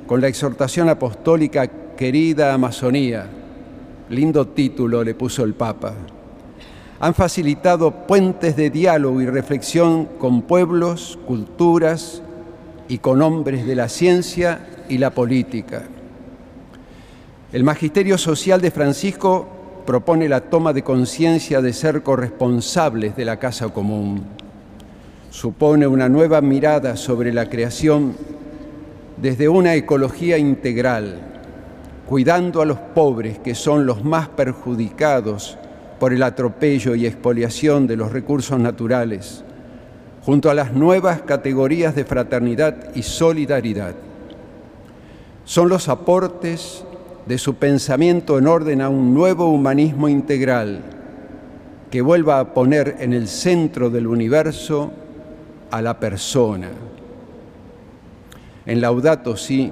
con 0.06 0.22
la 0.22 0.28
exhortación 0.28 0.90
apostólica 0.90 1.66
Querida 1.98 2.54
Amazonía, 2.54 3.26
lindo 4.12 4.46
título 4.50 5.04
le 5.04 5.16
puso 5.16 5.44
el 5.44 5.56
Papa, 5.56 5.94
han 7.00 7.16
facilitado 7.16 8.06
puentes 8.06 8.56
de 8.56 8.70
diálogo 8.70 9.20
y 9.20 9.26
reflexión 9.26 10.06
con 10.20 10.44
pueblos, 10.44 11.18
culturas 11.26 12.22
y 12.88 13.00
con 13.00 13.24
hombres 13.24 13.66
de 13.66 13.74
la 13.74 13.90
ciencia 13.90 14.68
y 14.88 15.00
la 15.00 15.10
política. 15.10 15.86
El 17.52 17.64
Magisterio 17.64 18.20
Social 18.20 18.62
de 18.62 18.70
Francisco 18.70 19.57
propone 19.88 20.28
la 20.28 20.42
toma 20.42 20.74
de 20.74 20.84
conciencia 20.84 21.62
de 21.62 21.72
ser 21.72 22.04
corresponsables 22.04 23.16
de 23.16 23.24
la 23.24 23.40
casa 23.40 23.70
común. 23.70 24.22
Supone 25.30 25.88
una 25.88 26.10
nueva 26.10 26.42
mirada 26.42 26.98
sobre 26.98 27.32
la 27.32 27.50
creación 27.50 28.14
desde 29.16 29.48
una 29.48 29.76
ecología 29.76 30.38
integral 30.38 31.22
cuidando 32.06 32.62
a 32.62 32.66
los 32.66 32.78
pobres 32.78 33.40
que 33.40 33.56
son 33.56 33.86
los 33.86 34.04
más 34.04 34.28
perjudicados 34.28 35.58
por 36.02 36.12
el 36.12 36.22
atropello 36.22 36.94
y 36.94 37.06
expoliación 37.06 37.88
de 37.88 37.96
los 37.96 38.12
recursos 38.12 38.60
naturales, 38.60 39.46
junto 40.26 40.50
a 40.50 40.54
las 40.54 40.74
nuevas 40.74 41.22
categorías 41.22 41.96
de 41.96 42.04
fraternidad 42.04 42.94
y 42.94 43.04
solidaridad. 43.04 43.96
Son 45.46 45.70
los 45.70 45.88
aportes 45.88 46.84
de 47.28 47.38
su 47.38 47.56
pensamiento 47.56 48.38
en 48.38 48.48
orden 48.48 48.82
a 48.82 48.90
un 48.90 49.14
nuevo 49.14 49.50
humanismo 49.50 50.08
integral 50.08 50.82
que 51.92 52.02
vuelva 52.02 52.40
a 52.40 52.54
poner 52.54 52.98
en 53.00 53.14
el 53.14 53.28
centro 53.28 53.90
del 53.90 54.08
universo 54.08 54.92
a 55.72 55.82
la 55.82 56.00
persona. 56.00 56.70
En 58.66 58.82
Laudato 58.82 59.36
Si, 59.38 59.72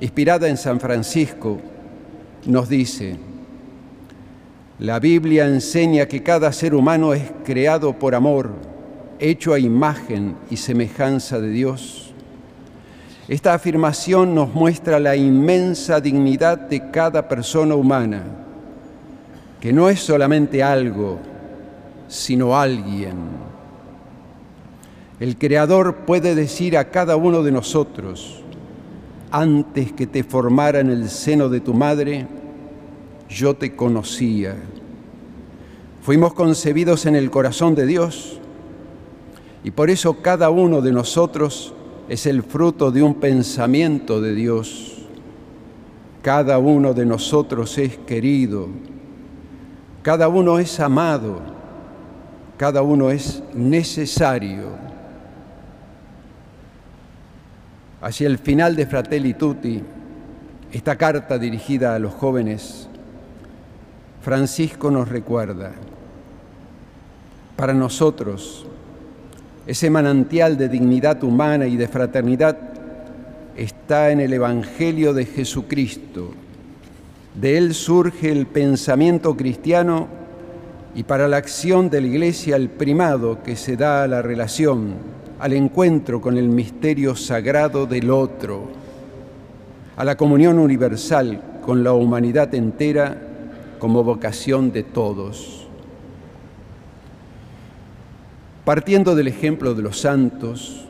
inspirada 0.00 0.48
en 0.48 0.56
San 0.56 0.80
Francisco, 0.80 1.58
nos 2.46 2.68
dice, 2.68 3.16
la 4.78 4.98
Biblia 4.98 5.46
enseña 5.46 6.06
que 6.06 6.22
cada 6.22 6.52
ser 6.52 6.74
humano 6.74 7.12
es 7.12 7.22
creado 7.44 7.98
por 7.98 8.14
amor, 8.14 8.50
hecho 9.18 9.52
a 9.52 9.58
imagen 9.58 10.36
y 10.50 10.56
semejanza 10.56 11.38
de 11.38 11.50
Dios. 11.50 12.09
Esta 13.30 13.54
afirmación 13.54 14.34
nos 14.34 14.52
muestra 14.52 14.98
la 14.98 15.14
inmensa 15.14 16.00
dignidad 16.00 16.58
de 16.58 16.90
cada 16.90 17.28
persona 17.28 17.76
humana, 17.76 18.24
que 19.60 19.72
no 19.72 19.88
es 19.88 20.00
solamente 20.00 20.64
algo, 20.64 21.20
sino 22.08 22.58
alguien. 22.58 23.14
El 25.20 25.38
Creador 25.38 25.98
puede 26.06 26.34
decir 26.34 26.76
a 26.76 26.90
cada 26.90 27.14
uno 27.14 27.44
de 27.44 27.52
nosotros, 27.52 28.42
antes 29.30 29.92
que 29.92 30.08
te 30.08 30.24
formara 30.24 30.80
en 30.80 30.90
el 30.90 31.08
seno 31.08 31.48
de 31.48 31.60
tu 31.60 31.72
madre, 31.72 32.26
yo 33.28 33.54
te 33.54 33.76
conocía. 33.76 34.56
Fuimos 36.02 36.34
concebidos 36.34 37.06
en 37.06 37.14
el 37.14 37.30
corazón 37.30 37.76
de 37.76 37.86
Dios 37.86 38.40
Y 39.62 39.70
por 39.70 39.90
eso 39.90 40.22
cada 40.22 40.50
uno 40.50 40.80
de 40.80 40.90
nosotros 40.90 41.74
es 42.10 42.26
el 42.26 42.42
fruto 42.42 42.90
de 42.90 43.04
un 43.04 43.14
pensamiento 43.14 44.20
de 44.20 44.34
Dios. 44.34 45.06
Cada 46.22 46.58
uno 46.58 46.92
de 46.92 47.06
nosotros 47.06 47.78
es 47.78 47.98
querido. 47.98 48.66
Cada 50.02 50.26
uno 50.26 50.58
es 50.58 50.80
amado. 50.80 51.40
Cada 52.56 52.82
uno 52.82 53.10
es 53.10 53.44
necesario. 53.54 54.70
Hacia 58.00 58.26
el 58.26 58.38
final 58.38 58.74
de 58.74 58.86
Fratelli 58.86 59.34
Tutti, 59.34 59.80
esta 60.72 60.96
carta 60.96 61.38
dirigida 61.38 61.94
a 61.94 62.00
los 62.00 62.12
jóvenes, 62.12 62.88
Francisco 64.20 64.90
nos 64.90 65.08
recuerda, 65.08 65.70
para 67.54 67.72
nosotros, 67.72 68.66
ese 69.70 69.88
manantial 69.88 70.58
de 70.58 70.68
dignidad 70.68 71.22
humana 71.22 71.64
y 71.68 71.76
de 71.76 71.86
fraternidad 71.86 72.58
está 73.56 74.10
en 74.10 74.18
el 74.18 74.32
Evangelio 74.32 75.14
de 75.14 75.26
Jesucristo. 75.26 76.32
De 77.40 77.56
él 77.56 77.72
surge 77.72 78.32
el 78.32 78.48
pensamiento 78.48 79.36
cristiano 79.36 80.08
y 80.96 81.04
para 81.04 81.28
la 81.28 81.36
acción 81.36 81.88
de 81.88 82.00
la 82.00 82.08
Iglesia 82.08 82.56
el 82.56 82.68
primado 82.68 83.44
que 83.44 83.54
se 83.54 83.76
da 83.76 84.02
a 84.02 84.08
la 84.08 84.22
relación, 84.22 84.94
al 85.38 85.52
encuentro 85.52 86.20
con 86.20 86.36
el 86.36 86.48
misterio 86.48 87.14
sagrado 87.14 87.86
del 87.86 88.10
otro, 88.10 88.64
a 89.96 90.04
la 90.04 90.16
comunión 90.16 90.58
universal 90.58 91.60
con 91.64 91.84
la 91.84 91.92
humanidad 91.92 92.52
entera 92.56 93.16
como 93.78 94.02
vocación 94.02 94.72
de 94.72 94.82
todos. 94.82 95.59
Partiendo 98.64 99.14
del 99.14 99.28
ejemplo 99.28 99.74
de 99.74 99.82
los 99.82 100.00
santos, 100.00 100.86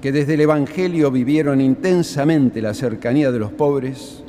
que 0.00 0.12
desde 0.12 0.34
el 0.34 0.40
Evangelio 0.40 1.10
vivieron 1.10 1.60
intensamente 1.60 2.60
la 2.62 2.74
cercanía 2.74 3.30
de 3.30 3.38
los 3.38 3.52
pobres, 3.52 4.24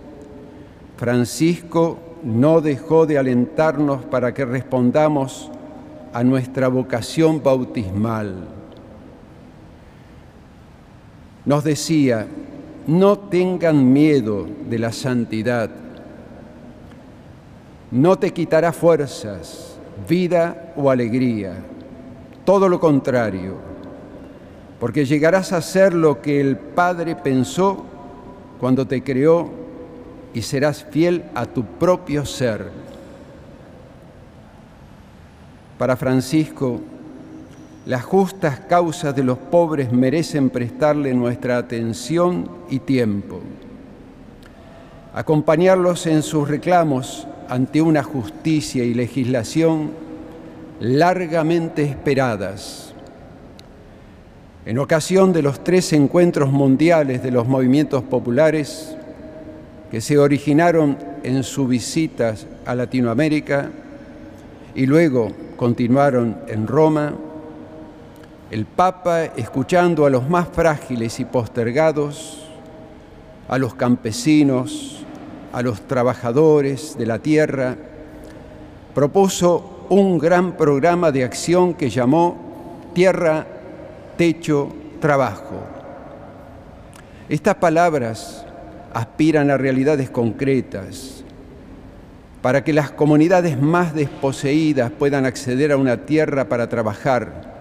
Francisco 0.97 1.97
no 2.23 2.61
dejó 2.61 3.05
de 3.05 3.17
alentarnos 3.17 4.05
para 4.05 4.33
que 4.33 4.45
respondamos 4.45 5.49
a 6.13 6.23
nuestra 6.23 6.67
vocación 6.67 7.41
bautismal. 7.41 8.47
Nos 11.45 11.63
decía, 11.63 12.27
no 12.85 13.17
tengan 13.17 13.91
miedo 13.91 14.45
de 14.69 14.79
la 14.79 14.91
santidad, 14.91 15.69
no 17.91 18.17
te 18.17 18.31
quitará 18.31 18.71
fuerzas, 18.71 19.77
vida 20.07 20.73
o 20.75 20.89
alegría 20.89 21.53
todo 22.45 22.69
lo 22.69 22.79
contrario, 22.79 23.55
porque 24.79 25.05
llegarás 25.05 25.53
a 25.53 25.61
ser 25.61 25.93
lo 25.93 26.21
que 26.21 26.41
el 26.41 26.57
Padre 26.57 27.15
pensó 27.15 27.83
cuando 28.59 28.85
te 28.85 29.03
creó 29.03 29.49
y 30.33 30.41
serás 30.41 30.83
fiel 30.83 31.25
a 31.35 31.45
tu 31.45 31.63
propio 31.63 32.25
ser. 32.25 32.69
Para 35.77 35.95
Francisco, 35.95 36.79
las 37.85 38.03
justas 38.03 38.61
causas 38.61 39.15
de 39.15 39.23
los 39.23 39.37
pobres 39.37 39.91
merecen 39.91 40.49
prestarle 40.49 41.13
nuestra 41.13 41.57
atención 41.57 42.49
y 42.69 42.79
tiempo. 42.79 43.41
Acompañarlos 45.13 46.07
en 46.07 46.23
sus 46.23 46.47
reclamos 46.47 47.27
ante 47.49 47.81
una 47.81 48.01
justicia 48.01 48.83
y 48.83 48.93
legislación 48.93 50.02
largamente 50.83 51.83
esperadas. 51.83 52.93
En 54.65 54.79
ocasión 54.79 55.31
de 55.31 55.41
los 55.41 55.63
tres 55.63 55.93
encuentros 55.93 56.51
mundiales 56.51 57.23
de 57.23 57.31
los 57.31 57.47
movimientos 57.47 58.03
populares 58.03 58.93
que 59.89 60.01
se 60.01 60.17
originaron 60.17 60.97
en 61.23 61.43
su 61.43 61.67
visita 61.67 62.35
a 62.65 62.75
Latinoamérica 62.75 63.69
y 64.75 64.85
luego 64.85 65.31
continuaron 65.55 66.39
en 66.47 66.67
Roma, 66.67 67.13
el 68.51 68.65
Papa, 68.65 69.23
escuchando 69.23 70.05
a 70.05 70.09
los 70.09 70.29
más 70.29 70.49
frágiles 70.49 71.17
y 71.21 71.23
postergados, 71.23 72.45
a 73.47 73.57
los 73.57 73.73
campesinos, 73.73 75.05
a 75.53 75.61
los 75.61 75.79
trabajadores 75.87 76.97
de 76.97 77.05
la 77.05 77.19
tierra, 77.19 77.77
propuso 78.93 79.72
un 79.93 80.17
gran 80.17 80.53
programa 80.57 81.11
de 81.11 81.23
acción 81.23 81.75
que 81.75 81.89
llamó 81.89 82.89
Tierra, 82.93 83.45
Techo, 84.17 84.69
Trabajo. 84.99 85.61
Estas 87.29 87.55
palabras 87.55 88.43
aspiran 88.91 89.51
a 89.51 89.57
realidades 89.57 90.09
concretas 90.09 91.23
para 92.41 92.63
que 92.63 92.73
las 92.73 92.89
comunidades 92.89 93.61
más 93.61 93.93
desposeídas 93.93 94.91
puedan 94.91 95.25
acceder 95.25 95.71
a 95.71 95.77
una 95.77 96.05
tierra 96.05 96.49
para 96.49 96.67
trabajar, 96.67 97.53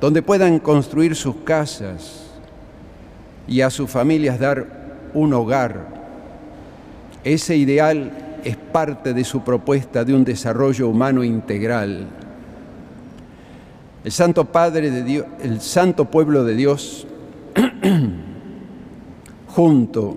donde 0.00 0.22
puedan 0.22 0.60
construir 0.60 1.16
sus 1.16 1.36
casas 1.44 2.26
y 3.48 3.62
a 3.62 3.70
sus 3.70 3.90
familias 3.90 4.38
dar 4.38 4.66
un 5.12 5.32
hogar. 5.34 5.88
Ese 7.24 7.56
ideal 7.56 8.23
es 8.44 8.56
parte 8.56 9.14
de 9.14 9.24
su 9.24 9.42
propuesta 9.42 10.04
de 10.04 10.14
un 10.14 10.24
desarrollo 10.24 10.88
humano 10.88 11.24
integral. 11.24 12.06
El 14.04 14.12
Santo 14.12 14.44
Padre 14.44 14.88
el 15.40 15.60
Santo 15.60 16.04
Pueblo 16.04 16.44
de 16.44 16.54
Dios, 16.54 17.06
junto 19.48 20.16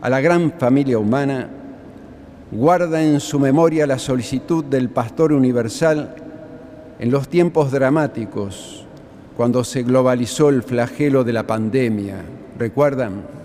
a 0.00 0.08
la 0.08 0.20
gran 0.20 0.52
familia 0.58 0.98
humana, 0.98 1.50
guarda 2.50 3.02
en 3.02 3.20
su 3.20 3.38
memoria 3.38 3.86
la 3.86 3.98
solicitud 3.98 4.64
del 4.64 4.88
Pastor 4.88 5.32
Universal 5.32 6.14
en 6.98 7.10
los 7.10 7.28
tiempos 7.28 7.70
dramáticos, 7.70 8.86
cuando 9.36 9.62
se 9.64 9.82
globalizó 9.82 10.48
el 10.48 10.62
flagelo 10.62 11.22
de 11.22 11.32
la 11.34 11.46
pandemia. 11.46 12.16
¿Recuerdan? 12.58 13.35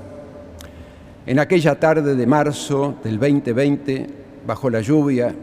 En 1.27 1.37
aquella 1.37 1.79
tarde 1.79 2.15
de 2.15 2.25
marzo 2.25 2.95
del 3.03 3.19
2020, 3.19 4.07
bajo 4.47 4.71
la 4.71 4.81
lluvia, 4.81 5.35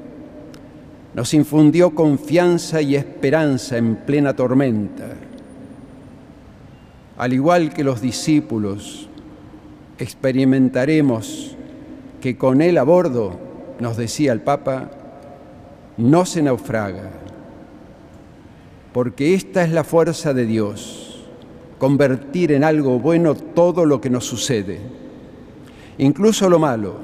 nos 1.15 1.35
infundió 1.35 1.95
confianza 1.95 2.83
y 2.83 2.97
esperanza 2.97 3.77
en 3.77 3.95
plena 3.95 4.35
tormenta. 4.35 5.07
Al 7.17 7.33
igual 7.33 7.73
que 7.73 7.85
los 7.85 8.01
discípulos, 8.01 9.09
experimentaremos 9.99 11.57
que 12.21 12.37
con 12.37 12.61
él 12.61 12.77
a 12.77 12.83
bordo, 12.83 13.39
nos 13.79 13.97
decía 13.97 14.33
el 14.33 14.41
Papa, 14.41 14.91
no 15.97 16.27
se 16.27 16.43
naufraga, 16.43 17.11
porque 18.93 19.35
esta 19.35 19.63
es 19.63 19.71
la 19.71 19.85
fuerza 19.85 20.35
de 20.35 20.45
Dios, 20.45 21.25
convertir 21.79 22.51
en 22.51 22.65
algo 22.65 22.99
bueno 22.99 23.37
todo 23.37 23.87
lo 23.87 24.01
que 24.01 24.11
nos 24.11 24.25
sucede 24.25 24.99
incluso 25.99 26.49
lo 26.49 26.59
malo. 26.59 26.95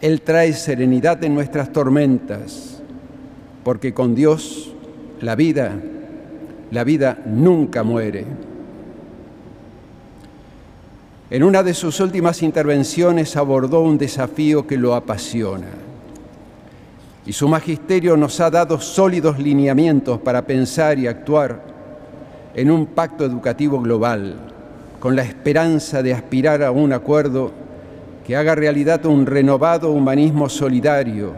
Él 0.00 0.22
trae 0.22 0.52
serenidad 0.52 1.22
en 1.24 1.34
nuestras 1.34 1.72
tormentas, 1.72 2.82
porque 3.62 3.94
con 3.94 4.14
Dios 4.14 4.72
la 5.20 5.34
vida, 5.34 5.72
la 6.70 6.84
vida 6.84 7.18
nunca 7.26 7.82
muere. 7.82 8.26
En 11.30 11.42
una 11.42 11.62
de 11.62 11.74
sus 11.74 11.98
últimas 12.00 12.42
intervenciones 12.42 13.36
abordó 13.36 13.80
un 13.80 13.96
desafío 13.98 14.66
que 14.66 14.76
lo 14.76 14.94
apasiona. 14.94 15.68
Y 17.26 17.32
su 17.32 17.48
magisterio 17.48 18.16
nos 18.16 18.38
ha 18.40 18.50
dado 18.50 18.78
sólidos 18.78 19.38
lineamientos 19.38 20.20
para 20.20 20.46
pensar 20.46 20.98
y 20.98 21.06
actuar 21.06 21.62
en 22.54 22.70
un 22.70 22.86
pacto 22.86 23.24
educativo 23.24 23.80
global, 23.80 24.36
con 25.00 25.16
la 25.16 25.22
esperanza 25.22 26.02
de 26.02 26.12
aspirar 26.12 26.62
a 26.62 26.70
un 26.70 26.92
acuerdo 26.92 27.63
que 28.24 28.36
haga 28.36 28.54
realidad 28.54 29.04
un 29.04 29.26
renovado 29.26 29.90
humanismo 29.90 30.48
solidario 30.48 31.34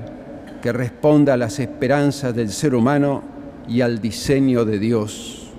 que 0.62 0.72
responda 0.72 1.34
a 1.34 1.36
las 1.36 1.58
esperanzas 1.58 2.34
del 2.34 2.50
ser 2.50 2.74
humano 2.74 3.22
y 3.68 3.80
al 3.80 4.00
diseño 4.00 4.64
de 4.64 4.78
Dios. 4.78 5.50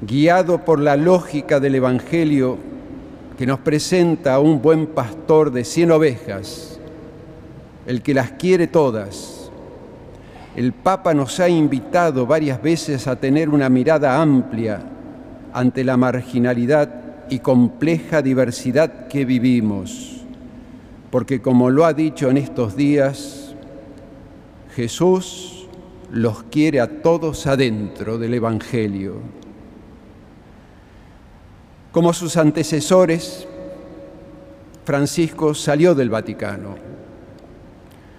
Guiado 0.00 0.64
por 0.64 0.80
la 0.80 0.96
lógica 0.96 1.60
del 1.60 1.76
Evangelio 1.76 2.58
que 3.36 3.46
nos 3.46 3.60
presenta 3.60 4.34
a 4.34 4.40
un 4.40 4.60
buen 4.60 4.86
pastor 4.88 5.52
de 5.52 5.64
cien 5.64 5.92
ovejas, 5.92 6.80
el 7.86 8.02
que 8.02 8.14
las 8.14 8.32
quiere 8.32 8.66
todas, 8.66 9.50
el 10.56 10.72
Papa 10.72 11.14
nos 11.14 11.38
ha 11.38 11.48
invitado 11.48 12.26
varias 12.26 12.60
veces 12.60 13.06
a 13.06 13.14
tener 13.14 13.48
una 13.48 13.68
mirada 13.68 14.20
amplia 14.20 14.80
ante 15.52 15.84
la 15.84 15.96
marginalidad 15.96 17.07
y 17.30 17.40
compleja 17.40 18.22
diversidad 18.22 19.08
que 19.08 19.24
vivimos, 19.24 20.22
porque 21.10 21.40
como 21.40 21.70
lo 21.70 21.84
ha 21.84 21.92
dicho 21.92 22.30
en 22.30 22.36
estos 22.36 22.76
días, 22.76 23.54
Jesús 24.74 25.66
los 26.12 26.44
quiere 26.44 26.80
a 26.80 27.02
todos 27.02 27.46
adentro 27.46 28.18
del 28.18 28.34
Evangelio. 28.34 29.16
Como 31.92 32.12
sus 32.12 32.36
antecesores, 32.36 33.46
Francisco 34.84 35.54
salió 35.54 35.94
del 35.94 36.10
Vaticano. 36.10 36.76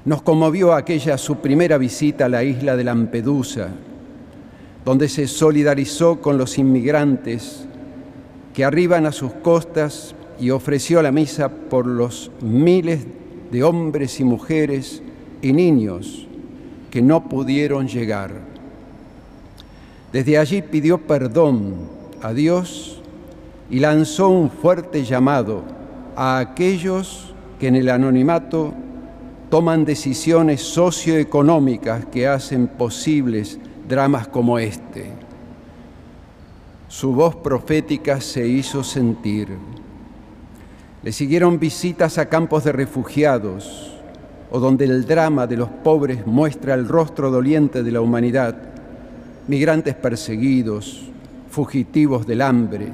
Nos 0.06 0.22
conmovió 0.22 0.74
aquella 0.74 1.18
su 1.18 1.38
primera 1.38 1.78
visita 1.78 2.26
a 2.26 2.30
la 2.30 2.44
isla 2.44 2.76
de 2.76 2.84
Lampedusa, 2.84 3.70
donde 4.84 5.08
se 5.08 5.28
solidarizó 5.28 6.20
con 6.20 6.38
los 6.38 6.58
inmigrantes 6.58 7.69
que 8.60 8.66
arriban 8.66 9.06
a 9.06 9.14
sus 9.14 9.32
costas 9.32 10.14
y 10.38 10.50
ofreció 10.50 11.02
la 11.02 11.14
misa 11.14 11.48
por 11.48 11.88
los 11.88 12.30
miles 12.42 13.08
de 13.54 13.64
hombres 13.64 14.20
y 14.20 14.26
mujeres 14.26 15.02
y 15.42 15.54
niños 15.54 16.28
que 16.92 17.02
no 17.02 17.30
pudieron 17.30 17.88
llegar. 17.88 18.32
Desde 20.12 20.38
allí 20.38 20.62
pidió 20.62 20.98
perdón 21.08 21.76
a 22.22 22.34
Dios 22.34 23.02
y 23.70 23.80
lanzó 23.80 24.28
un 24.28 24.52
fuerte 24.52 25.06
llamado 25.06 25.64
a 26.18 26.40
aquellos 26.40 27.34
que 27.62 27.68
en 27.68 27.78
el 27.78 27.88
anonimato 27.88 28.74
toman 29.50 29.86
decisiones 29.86 30.60
socioeconómicas 30.60 32.08
que 32.08 32.28
hacen 32.28 32.68
posibles 32.68 33.58
dramas 33.88 34.28
como 34.28 34.60
este. 34.60 35.19
Su 36.90 37.14
voz 37.14 37.36
profética 37.36 38.20
se 38.20 38.48
hizo 38.48 38.84
sentir. 38.84 39.48
Le 41.04 41.12
siguieron 41.12 41.60
visitas 41.60 42.18
a 42.18 42.26
campos 42.26 42.64
de 42.64 42.72
refugiados, 42.72 43.94
o 44.50 44.60
donde 44.60 44.86
el 44.86 45.06
drama 45.06 45.46
de 45.46 45.56
los 45.56 45.70
pobres 45.70 46.26
muestra 46.26 46.74
el 46.74 46.88
rostro 46.88 47.30
doliente 47.30 47.84
de 47.84 47.92
la 47.92 48.02
humanidad, 48.02 48.56
migrantes 49.48 49.94
perseguidos, 49.94 51.12
fugitivos 51.52 52.26
del 52.26 52.42
hambre, 52.42 52.88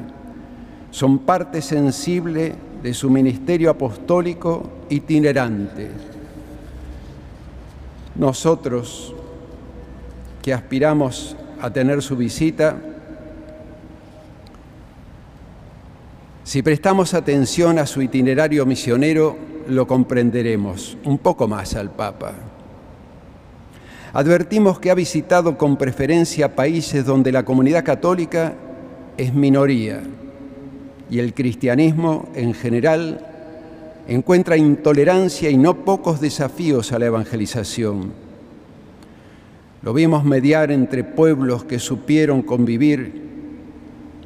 son 0.91 1.19
parte 1.19 1.61
sensible 1.61 2.53
de 2.83 2.93
su 2.93 3.09
ministerio 3.09 3.69
apostólico 3.69 4.71
itinerante. 4.89 5.89
Nosotros, 8.15 9.15
que 10.41 10.53
aspiramos 10.53 11.37
a 11.61 11.69
tener 11.71 12.01
su 12.01 12.17
visita, 12.17 12.77
si 16.45 16.61
prestamos 16.61 17.15
atención 17.15 17.79
a 17.79 17.87
su 17.87 18.03
itinerario 18.03 18.67
misionero, 18.67 19.35
lo 19.67 19.87
comprenderemos 19.87 20.95
un 21.03 21.17
poco 21.17 21.47
más 21.47 21.73
al 21.73 21.89
Papa. 21.89 22.33
Advertimos 24.13 24.79
que 24.79 24.91
ha 24.91 24.95
visitado 24.95 25.57
con 25.57 25.75
preferencia 25.75 26.55
países 26.55 27.03
donde 27.03 27.31
la 27.31 27.43
comunidad 27.43 27.83
católica 27.83 28.53
es 29.17 29.33
minoría 29.33 30.03
y 31.09 31.17
el 31.17 31.33
cristianismo 31.33 32.29
en 32.35 32.53
general 32.53 33.25
encuentra 34.07 34.55
intolerancia 34.55 35.49
y 35.49 35.57
no 35.57 35.83
pocos 35.83 36.21
desafíos 36.21 36.91
a 36.91 36.99
la 36.99 37.07
evangelización. 37.07 38.13
Lo 39.81 39.93
vimos 39.95 40.23
mediar 40.23 40.71
entre 40.71 41.03
pueblos 41.03 41.63
que 41.63 41.79
supieron 41.79 42.43
convivir 42.43 43.23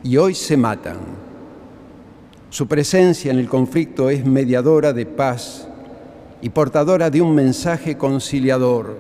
y 0.03 0.17
hoy 0.17 0.35
se 0.35 0.57
matan. 0.57 1.18
Su 2.51 2.67
presencia 2.67 3.31
en 3.31 3.37
el 3.37 3.47
conflicto 3.47 4.09
es 4.09 4.25
mediadora 4.25 4.91
de 4.91 5.05
paz 5.05 5.67
y 6.41 6.49
portadora 6.49 7.11
de 7.11 7.21
un 7.21 7.35
mensaje 7.35 7.95
conciliador, 7.95 8.97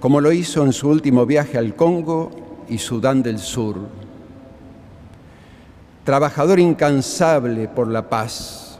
como 0.00 0.22
lo 0.22 0.32
hizo 0.32 0.64
en 0.64 0.72
su 0.72 0.88
último 0.88 1.26
viaje 1.26 1.58
al 1.58 1.74
Congo 1.74 2.30
y 2.70 2.78
Sudán 2.78 3.22
del 3.22 3.38
Sur. 3.38 3.76
Trabajador 6.04 6.58
incansable 6.58 7.68
por 7.68 7.88
la 7.88 8.08
paz, 8.08 8.78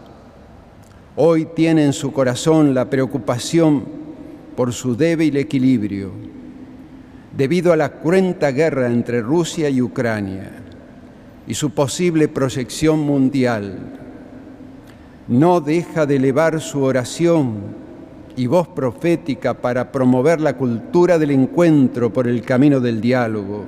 hoy 1.14 1.46
tiene 1.54 1.84
en 1.84 1.92
su 1.92 2.12
corazón 2.12 2.72
la 2.72 2.88
preocupación 2.88 3.84
por 4.56 4.72
su 4.72 4.96
débil 4.96 5.36
equilibrio, 5.36 6.10
debido 7.36 7.74
a 7.74 7.76
la 7.76 8.00
cruenta 8.00 8.50
guerra 8.50 8.86
entre 8.86 9.20
Rusia 9.20 9.68
y 9.68 9.82
Ucrania 9.82 10.65
y 11.46 11.54
su 11.54 11.70
posible 11.70 12.28
proyección 12.28 13.00
mundial. 13.00 13.78
No 15.28 15.60
deja 15.60 16.06
de 16.06 16.16
elevar 16.16 16.60
su 16.60 16.82
oración 16.82 17.86
y 18.36 18.46
voz 18.46 18.68
profética 18.68 19.54
para 19.54 19.90
promover 19.90 20.40
la 20.40 20.56
cultura 20.56 21.18
del 21.18 21.30
encuentro 21.30 22.12
por 22.12 22.28
el 22.28 22.42
camino 22.42 22.80
del 22.80 23.00
diálogo. 23.00 23.64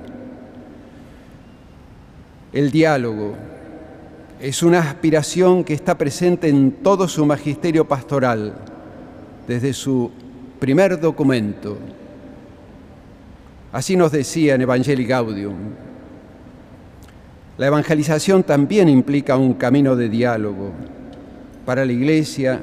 El 2.52 2.70
diálogo 2.70 3.34
es 4.40 4.62
una 4.62 4.80
aspiración 4.80 5.64
que 5.64 5.74
está 5.74 5.98
presente 5.98 6.48
en 6.48 6.70
todo 6.82 7.08
su 7.08 7.26
magisterio 7.26 7.86
pastoral, 7.86 8.54
desde 9.46 9.72
su 9.72 10.10
primer 10.58 11.00
documento. 11.00 11.76
Así 13.72 13.96
nos 13.96 14.12
decía 14.12 14.54
en 14.54 14.62
Evangelii 14.62 15.06
Gaudium, 15.06 15.56
la 17.58 17.66
evangelización 17.66 18.44
también 18.44 18.88
implica 18.88 19.36
un 19.36 19.54
camino 19.54 19.96
de 19.96 20.08
diálogo. 20.08 20.70
Para 21.66 21.84
la 21.84 21.92
Iglesia, 21.92 22.60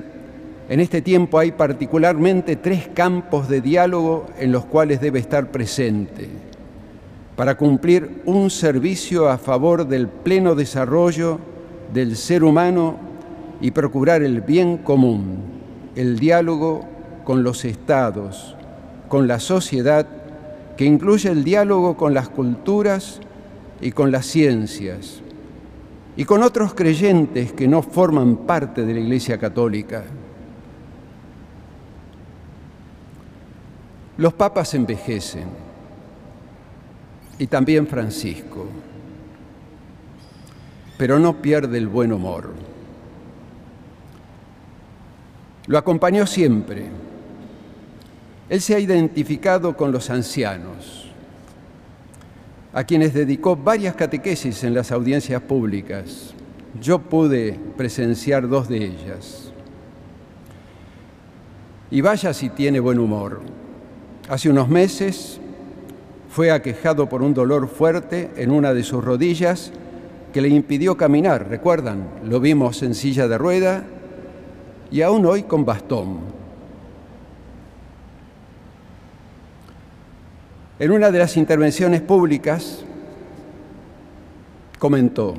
en 0.69 0.79
este 0.79 1.01
tiempo 1.01 1.37
hay 1.37 1.51
particularmente 1.51 2.55
tres 2.55 2.87
campos 2.93 3.49
de 3.49 3.61
diálogo 3.61 4.25
en 4.39 4.51
los 4.51 4.65
cuales 4.65 5.01
debe 5.01 5.19
estar 5.19 5.51
presente 5.51 6.29
para 7.35 7.55
cumplir 7.55 8.21
un 8.25 8.49
servicio 8.49 9.29
a 9.29 9.37
favor 9.37 9.85
del 9.85 10.07
pleno 10.07 10.55
desarrollo 10.55 11.39
del 11.93 12.15
ser 12.15 12.43
humano 12.43 12.95
y 13.59 13.71
procurar 13.71 14.23
el 14.23 14.41
bien 14.41 14.77
común, 14.77 15.39
el 15.95 16.17
diálogo 16.17 16.85
con 17.25 17.43
los 17.43 17.65
estados, 17.65 18.55
con 19.09 19.27
la 19.27 19.39
sociedad, 19.39 20.07
que 20.77 20.85
incluye 20.85 21.29
el 21.29 21.43
diálogo 21.43 21.97
con 21.97 22.13
las 22.13 22.29
culturas 22.29 23.19
y 23.81 23.91
con 23.91 24.11
las 24.11 24.25
ciencias 24.25 25.21
y 26.17 26.23
con 26.25 26.43
otros 26.43 26.73
creyentes 26.73 27.51
que 27.53 27.67
no 27.67 27.81
forman 27.81 28.37
parte 28.37 28.85
de 28.85 28.93
la 28.93 28.99
Iglesia 29.01 29.37
Católica. 29.37 30.03
Los 34.17 34.33
papas 34.33 34.73
envejecen 34.73 35.47
y 37.37 37.47
también 37.47 37.85
Francisco, 37.85 38.65
pero 40.97 41.19
no 41.19 41.41
pierde 41.41 41.77
el 41.77 41.89
buen 41.89 42.13
humor. 42.13 42.53
Lo 45.67 45.77
acompañó 45.77 46.25
siempre. 46.25 46.85
Él 48.47 48.61
se 48.61 48.75
ha 48.75 48.79
identificado 48.79 49.75
con 49.75 49.91
los 49.91 50.09
ancianos 50.09 51.04
a 52.75 52.83
quienes 52.83 53.13
dedicó 53.13 53.55
varias 53.55 53.95
catequesis 53.95 54.65
en 54.65 54.73
las 54.73 54.91
audiencias 54.91 55.41
públicas. 55.41 56.33
Yo 56.81 56.99
pude 56.99 57.57
presenciar 57.77 58.49
dos 58.49 58.67
de 58.67 58.83
ellas. 58.83 59.53
Y 61.89 62.01
vaya 62.01 62.33
si 62.33 62.49
tiene 62.49 62.81
buen 62.81 62.99
humor. 62.99 63.41
Hace 64.27 64.49
unos 64.49 64.67
meses 64.67 65.39
fue 66.29 66.51
aquejado 66.51 67.07
por 67.07 67.21
un 67.21 67.33
dolor 67.33 67.69
fuerte 67.69 68.31
en 68.35 68.51
una 68.51 68.73
de 68.73 68.83
sus 68.83 69.01
rodillas 69.01 69.71
que 70.33 70.41
le 70.41 70.49
impidió 70.49 70.97
caminar, 70.97 71.47
recuerdan, 71.47 72.09
lo 72.25 72.41
vimos 72.41 72.83
en 72.83 72.93
silla 72.93 73.29
de 73.29 73.37
rueda 73.37 73.85
y 74.91 75.01
aún 75.01 75.25
hoy 75.25 75.43
con 75.43 75.63
bastón. 75.63 76.19
En 80.77 80.91
una 80.91 81.09
de 81.09 81.19
las 81.19 81.37
intervenciones 81.37 82.01
públicas 82.01 82.83
comentó, 84.77 85.35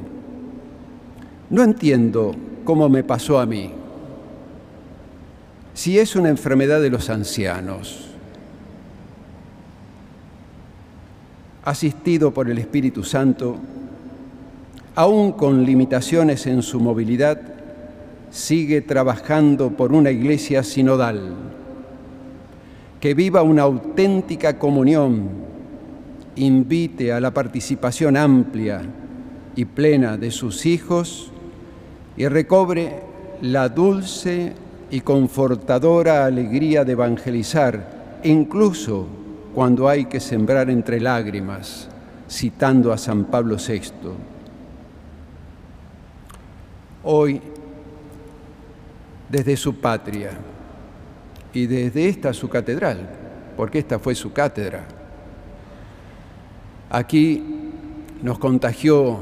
no 1.51 1.63
entiendo 1.63 2.35
cómo 2.65 2.89
me 2.89 3.05
pasó 3.05 3.39
a 3.39 3.45
mí, 3.45 3.71
si 5.75 5.99
es 5.99 6.17
una 6.17 6.31
enfermedad 6.31 6.81
de 6.81 6.89
los 6.89 7.11
ancianos, 7.11 8.09
asistido 11.65 12.33
por 12.33 12.49
el 12.49 12.57
Espíritu 12.57 13.05
Santo, 13.05 13.57
aún 14.95 15.33
con 15.33 15.67
limitaciones 15.67 16.47
en 16.47 16.63
su 16.63 16.81
movilidad, 16.81 17.39
sigue 18.31 18.81
trabajando 18.81 19.69
por 19.69 19.93
una 19.93 20.11
iglesia 20.11 20.63
sinodal 20.63 21.56
que 23.01 23.15
viva 23.15 23.43
una 23.43 23.63
auténtica 23.63 24.59
comunión, 24.59 25.29
invite 26.37 27.13
a 27.13 27.21
la 27.21 27.33
participación 27.33 28.17
amplia 28.17 28.83
y 29.55 29.65
plena 29.65 30.17
de 30.17 30.31
sus 30.31 30.67
hijos 30.67 31.31
y 32.17 32.27
recobre 32.29 33.03
la 33.43 33.69
dulce 33.69 34.53
y 34.91 35.01
confortadora 35.01 36.25
alegría 36.25 36.85
de 36.85 36.93
evangelizar, 36.93 38.21
incluso 38.23 39.07
cuando 39.55 39.89
hay 39.89 40.07
que 40.07 40.21
sembrar 40.21 40.71
entre 40.71 41.01
lágrimas, 41.01 41.89
citando 42.29 42.93
a 42.93 42.99
San 42.99 43.25
Pablo 43.25 43.57
VI. 43.57 43.83
Hoy, 47.05 47.41
desde 49.29 49.57
su 49.57 49.77
patria 49.77 50.31
y 51.57 51.67
desde 51.67 52.07
esta 52.07 52.35
su 52.35 52.51
catedral, 52.51 53.09
porque 53.57 53.79
esta 53.79 53.99
fue 53.99 54.15
su 54.15 54.31
cátedra, 54.31 54.87
aquí 56.91 57.43
nos 58.23 58.39
contagió 58.39 59.21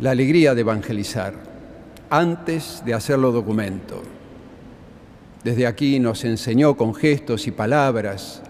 la 0.00 0.12
alegría 0.12 0.54
de 0.54 0.62
evangelizar 0.62 1.34
antes 2.08 2.82
de 2.86 2.94
hacerlo 2.94 3.32
documento. 3.32 4.00
Desde 5.44 5.66
aquí 5.66 6.00
nos 6.00 6.24
enseñó 6.24 6.74
con 6.74 6.94
gestos 6.94 7.46
y 7.46 7.50
palabras 7.50 8.40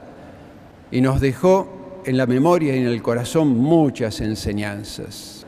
y 0.92 1.00
nos 1.00 1.20
dejó 1.20 2.02
en 2.04 2.16
la 2.16 2.26
memoria 2.26 2.76
y 2.76 2.78
en 2.78 2.86
el 2.86 3.02
corazón 3.02 3.48
muchas 3.48 4.20
enseñanzas. 4.20 5.44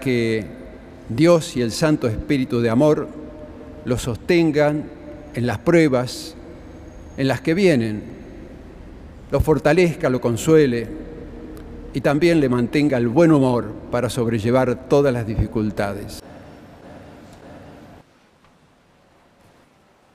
Que 0.00 0.44
Dios 1.08 1.56
y 1.56 1.62
el 1.62 1.70
Santo 1.70 2.08
Espíritu 2.08 2.60
de 2.60 2.70
Amor 2.70 3.22
lo 3.84 3.98
sostengan 3.98 4.84
en 5.34 5.46
las 5.46 5.58
pruebas, 5.58 6.34
en 7.16 7.28
las 7.28 7.40
que 7.40 7.54
vienen, 7.54 8.02
lo 9.30 9.40
fortalezca, 9.40 10.10
lo 10.10 10.20
consuele 10.20 10.86
y 11.94 12.00
también 12.00 12.40
le 12.40 12.48
mantenga 12.48 12.98
el 12.98 13.08
buen 13.08 13.32
humor 13.32 13.72
para 13.90 14.08
sobrellevar 14.08 14.88
todas 14.88 15.12
las 15.12 15.26
dificultades. 15.26 16.22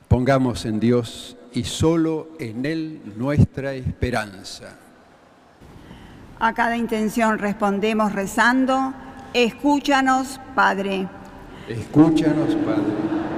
Pongamos 0.07 0.65
en 0.65 0.79
Dios 0.79 1.37
y 1.53 1.63
solo 1.63 2.29
en 2.39 2.65
Él 2.65 3.01
nuestra 3.17 3.73
esperanza. 3.73 4.77
A 6.39 6.53
cada 6.53 6.77
intención 6.77 7.39
respondemos 7.39 8.13
rezando, 8.13 8.93
escúchanos, 9.33 10.39
Padre. 10.55 11.07
Escúchanos, 11.67 12.55
Padre. 12.55 13.36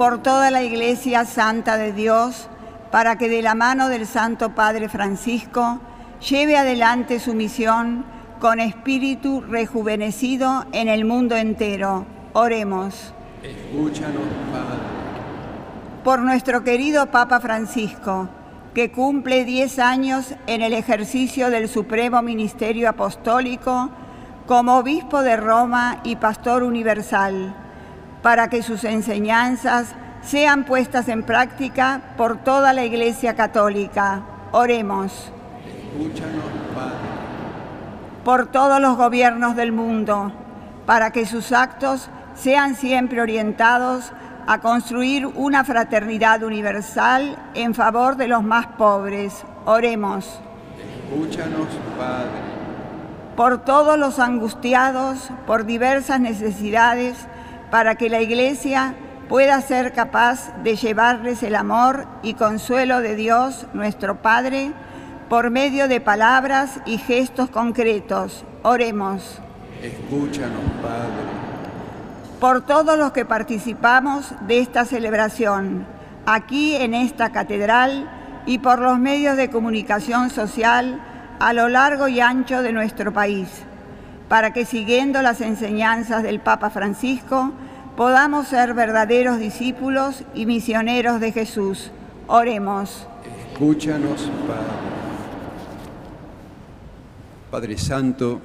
Por 0.00 0.22
toda 0.22 0.50
la 0.50 0.62
Iglesia 0.62 1.26
Santa 1.26 1.76
de 1.76 1.92
Dios, 1.92 2.48
para 2.90 3.18
que 3.18 3.28
de 3.28 3.42
la 3.42 3.54
mano 3.54 3.90
del 3.90 4.06
Santo 4.06 4.54
Padre 4.54 4.88
Francisco 4.88 5.78
lleve 6.26 6.56
adelante 6.56 7.20
su 7.20 7.34
misión 7.34 8.06
con 8.40 8.60
espíritu 8.60 9.42
rejuvenecido 9.42 10.64
en 10.72 10.88
el 10.88 11.04
mundo 11.04 11.36
entero. 11.36 12.06
Oremos. 12.32 13.12
Escúchanos, 13.42 14.22
Padre. 14.50 14.78
Por 16.02 16.20
nuestro 16.20 16.64
querido 16.64 17.10
Papa 17.10 17.38
Francisco, 17.38 18.26
que 18.72 18.90
cumple 18.90 19.44
10 19.44 19.78
años 19.80 20.34
en 20.46 20.62
el 20.62 20.72
ejercicio 20.72 21.50
del 21.50 21.68
Supremo 21.68 22.22
Ministerio 22.22 22.88
Apostólico 22.88 23.90
como 24.46 24.78
obispo 24.78 25.20
de 25.20 25.36
Roma 25.36 25.98
y 26.04 26.16
pastor 26.16 26.62
universal, 26.62 27.54
para 28.22 28.48
que 28.48 28.62
sus 28.62 28.84
enseñanzas 28.84 29.94
sean 30.22 30.64
puestas 30.64 31.08
en 31.08 31.22
práctica 31.22 32.00
por 32.16 32.38
toda 32.38 32.72
la 32.72 32.84
Iglesia 32.84 33.34
Católica. 33.34 34.22
Oremos. 34.52 35.32
Escúchanos, 35.66 36.44
Padre. 36.74 36.96
Por 38.24 38.46
todos 38.48 38.80
los 38.80 38.96
gobiernos 38.96 39.56
del 39.56 39.72
mundo, 39.72 40.32
para 40.86 41.10
que 41.10 41.24
sus 41.24 41.52
actos 41.52 42.10
sean 42.34 42.74
siempre 42.74 43.20
orientados 43.20 44.12
a 44.46 44.60
construir 44.60 45.26
una 45.26 45.64
fraternidad 45.64 46.42
universal 46.42 47.36
en 47.54 47.74
favor 47.74 48.16
de 48.16 48.28
los 48.28 48.42
más 48.42 48.66
pobres. 48.66 49.44
Oremos. 49.64 50.40
Escúchanos, 51.04 51.68
Padre. 51.96 52.50
Por 53.36 53.58
todos 53.64 53.98
los 53.98 54.18
angustiados 54.18 55.30
por 55.46 55.64
diversas 55.64 56.20
necesidades, 56.20 57.16
para 57.70 57.94
que 57.94 58.08
la 58.08 58.20
Iglesia 58.20 58.94
pueda 59.28 59.60
ser 59.60 59.92
capaz 59.92 60.52
de 60.64 60.74
llevarles 60.74 61.42
el 61.42 61.54
amor 61.54 62.06
y 62.22 62.34
consuelo 62.34 63.00
de 63.00 63.14
Dios, 63.14 63.66
nuestro 63.74 64.22
Padre, 64.22 64.72
por 65.28 65.50
medio 65.50 65.86
de 65.86 66.00
palabras 66.00 66.80
y 66.84 66.98
gestos 66.98 67.48
concretos. 67.48 68.44
Oremos. 68.64 69.38
Escúchanos, 69.80 70.60
Padre. 70.82 71.40
Por 72.40 72.66
todos 72.66 72.98
los 72.98 73.12
que 73.12 73.24
participamos 73.24 74.34
de 74.48 74.58
esta 74.58 74.84
celebración, 74.84 75.86
aquí 76.26 76.74
en 76.74 76.94
esta 76.94 77.30
catedral 77.30 78.10
y 78.46 78.58
por 78.58 78.80
los 78.80 78.98
medios 78.98 79.36
de 79.36 79.50
comunicación 79.50 80.30
social 80.30 81.00
a 81.38 81.52
lo 81.52 81.68
largo 81.68 82.08
y 82.08 82.20
ancho 82.20 82.62
de 82.62 82.72
nuestro 82.72 83.12
país, 83.12 83.48
para 84.30 84.52
que 84.52 84.64
siguiendo 84.64 85.22
las 85.22 85.40
enseñanzas 85.40 86.22
del 86.22 86.38
Papa 86.38 86.70
Francisco, 86.70 87.50
podamos 87.96 88.46
ser 88.46 88.74
verdaderos 88.74 89.40
discípulos 89.40 90.22
y 90.34 90.46
misioneros 90.46 91.18
de 91.18 91.32
Jesús. 91.32 91.90
Oremos. 92.28 93.08
Escúchanos, 93.52 94.30
Padre. 94.46 94.70
Padre 97.50 97.76
Santo, 97.76 98.40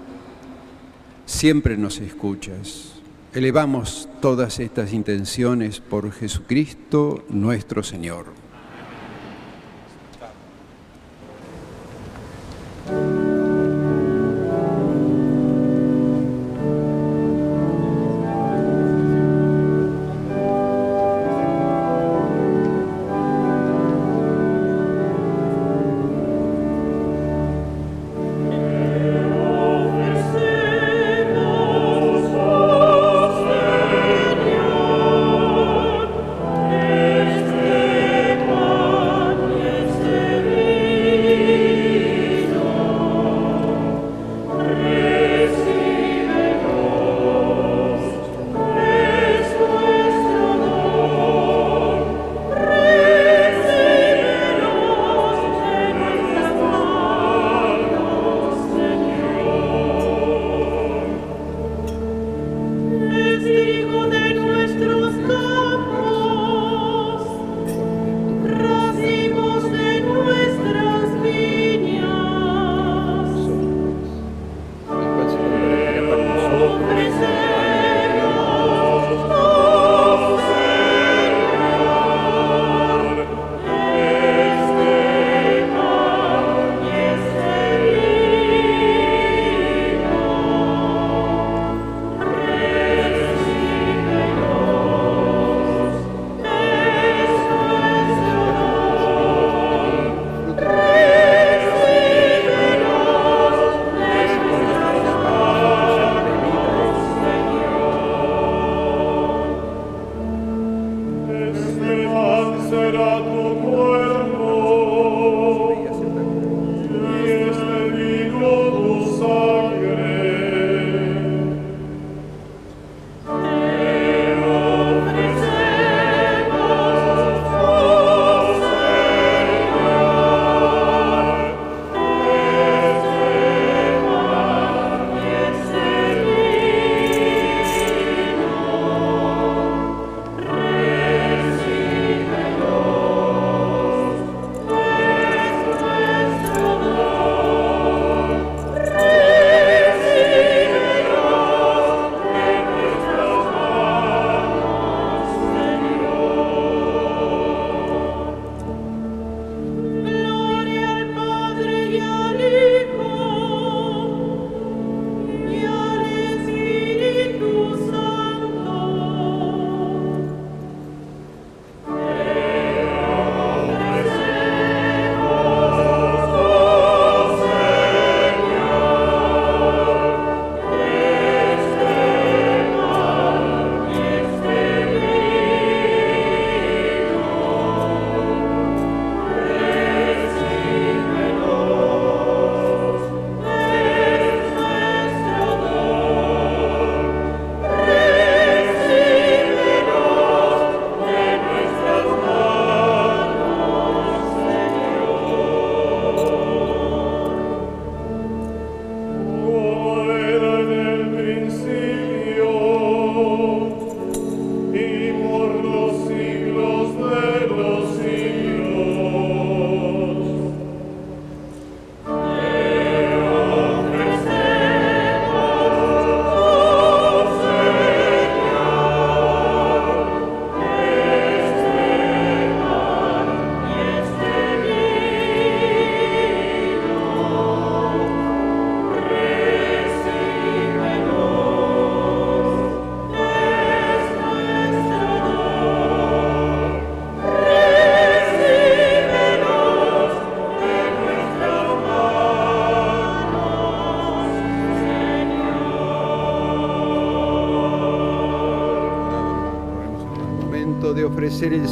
siempre 1.27 1.77
nos 1.77 1.99
escuchas. 1.99 2.93
Elevamos 3.31 4.09
todas 4.21 4.59
estas 4.59 4.91
intenciones 4.91 5.81
por 5.81 6.11
Jesucristo 6.11 7.23
nuestro 7.29 7.83
Señor. 7.83 8.44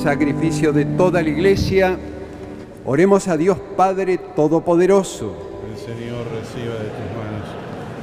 Sacrificio 0.03 0.73
de 0.73 0.83
toda 0.83 1.21
la 1.21 1.29
iglesia, 1.29 1.97
oremos 2.85 3.29
a 3.29 3.37
Dios 3.37 3.57
Padre 3.77 4.17
Todopoderoso. 4.17 5.33
El 5.71 5.77
Señor 5.79 6.25
reciba 6.27 6.73
de 6.73 6.89
tus 6.91 7.07
manos 7.15 7.47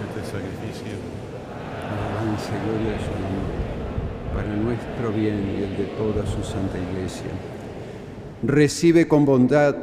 este 0.08 0.24
sacrificio. 0.24 0.96
Alabanza 1.92 2.52
y 2.56 2.60
gloria 2.64 2.96
a 2.96 3.00
su 3.04 3.12
nombre, 3.20 3.52
para 4.34 4.56
nuestro 4.56 5.12
bien 5.12 5.58
y 5.58 5.62
el 5.62 5.76
de 5.76 5.84
toda 5.98 6.24
su 6.24 6.42
santa 6.42 6.78
iglesia. 6.78 7.30
Recibe 8.44 9.06
con 9.06 9.26
bondad 9.26 9.76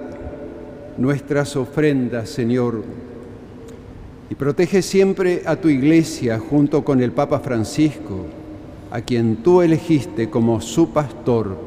nuestras 0.98 1.56
ofrendas, 1.56 2.30
Señor, 2.30 2.84
y 4.32 4.34
protege 4.34 4.82
siempre 4.82 5.44
a 5.46 5.56
tu 5.56 5.70
iglesia 5.70 6.40
junto 6.40 6.84
con 6.84 7.00
el 7.00 7.12
Papa 7.12 7.42
Francisco, 7.42 8.26
a 8.90 9.02
quien 9.02 9.44
tú 9.44 9.62
elegiste 9.62 10.32
como 10.32 10.60
su 10.62 10.92
pastor 10.92 11.67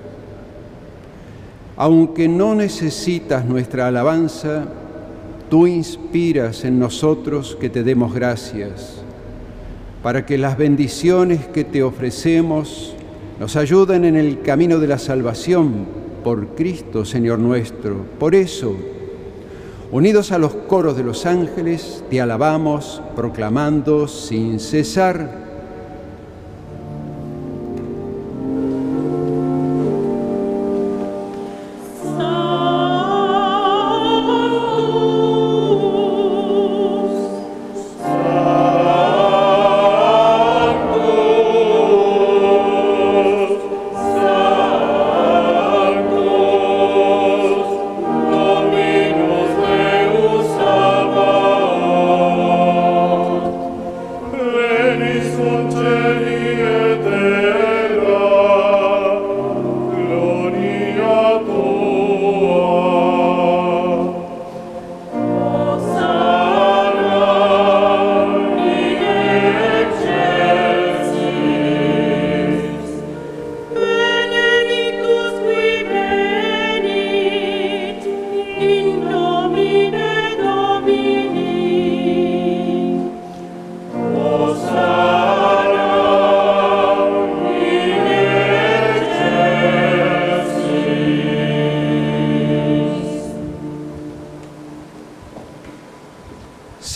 Aunque 1.81 2.27
no 2.27 2.53
necesitas 2.53 3.43
nuestra 3.43 3.87
alabanza, 3.87 4.65
tú 5.49 5.65
inspiras 5.65 6.63
en 6.63 6.77
nosotros 6.77 7.57
que 7.59 7.71
te 7.71 7.81
demos 7.81 8.13
gracias, 8.13 9.01
para 10.03 10.23
que 10.23 10.37
las 10.37 10.59
bendiciones 10.59 11.47
que 11.47 11.63
te 11.63 11.81
ofrecemos 11.81 12.93
nos 13.39 13.55
ayuden 13.55 14.05
en 14.05 14.15
el 14.15 14.41
camino 14.43 14.77
de 14.77 14.85
la 14.85 14.99
salvación 14.99 15.87
por 16.23 16.49
Cristo, 16.49 17.03
Señor 17.03 17.39
nuestro. 17.39 18.05
Por 18.19 18.35
eso, 18.35 18.75
unidos 19.91 20.31
a 20.31 20.37
los 20.37 20.53
coros 20.53 20.95
de 20.95 21.03
los 21.03 21.25
ángeles, 21.25 22.03
te 22.11 22.21
alabamos, 22.21 23.01
proclamando 23.15 24.07
sin 24.07 24.59
cesar. 24.59 25.40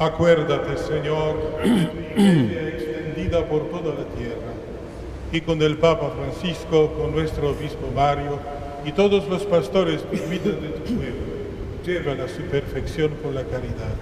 Acuérdate, 0.00 0.78
Señor, 0.78 1.36
de 2.16 2.68
extendida 2.68 3.46
por 3.46 3.68
toda 3.68 3.94
la 3.94 4.06
tierra, 4.16 4.54
y 5.30 5.42
con 5.42 5.60
el 5.60 5.76
Papa 5.76 6.10
Francisco, 6.16 6.94
con 6.94 7.12
nuestro 7.12 7.50
obispo 7.50 7.86
Mario 7.94 8.38
y 8.82 8.92
todos 8.92 9.28
los 9.28 9.44
pastores 9.44 10.00
que 10.10 10.18
cuidan 10.18 10.58
de 10.62 10.68
tu 10.68 10.94
pueblo, 10.94 11.26
llévala 11.84 12.24
a 12.24 12.28
su 12.28 12.40
perfección 12.44 13.10
por 13.22 13.34
la 13.34 13.44
caridad. 13.44 13.92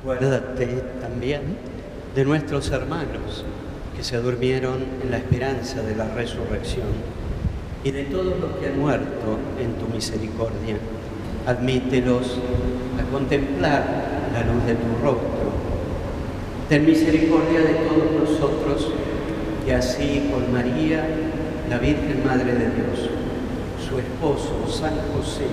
Acuérdate 0.00 0.66
también 1.02 1.42
de 2.14 2.24
nuestros 2.24 2.70
hermanos 2.70 3.44
que 3.94 4.02
se 4.02 4.16
durmieron 4.16 4.86
en 5.02 5.10
la 5.10 5.18
esperanza 5.18 5.82
de 5.82 5.96
la 5.96 6.08
resurrección 6.14 7.23
y 7.84 7.90
de 7.90 8.04
todos 8.04 8.40
los 8.40 8.56
que 8.58 8.68
han 8.68 8.80
muerto 8.80 9.38
en 9.60 9.74
tu 9.74 9.86
misericordia. 9.94 10.76
Admítelos 11.46 12.38
a 12.98 13.12
contemplar 13.12 13.84
la 14.32 14.40
luz 14.40 14.64
de 14.64 14.74
tu 14.74 15.04
rostro. 15.04 15.52
Ten 16.70 16.86
misericordia 16.86 17.60
de 17.60 17.74
todos 17.84 18.10
nosotros 18.18 18.88
y 19.66 19.70
así 19.70 20.30
con 20.32 20.50
María, 20.50 21.06
la 21.68 21.78
Virgen 21.78 22.22
Madre 22.24 22.54
de 22.54 22.70
Dios, 22.70 23.10
su 23.86 23.98
esposo 23.98 24.66
San 24.66 24.94
José, 25.14 25.46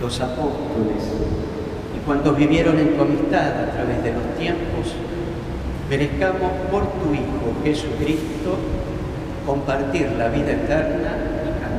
los 0.00 0.20
apóstoles 0.20 1.02
y 1.96 2.06
cuantos 2.06 2.36
vivieron 2.36 2.78
en 2.78 2.96
tu 2.96 3.02
amistad 3.02 3.64
a 3.64 3.72
través 3.72 4.02
de 4.04 4.12
los 4.12 4.22
tiempos, 4.38 4.94
merezcamos 5.90 6.52
por 6.70 6.84
tu 6.84 7.12
Hijo 7.12 7.52
Jesucristo 7.64 8.58
compartir 9.44 10.12
la 10.18 10.28
vida 10.28 10.52
eterna 10.52 11.17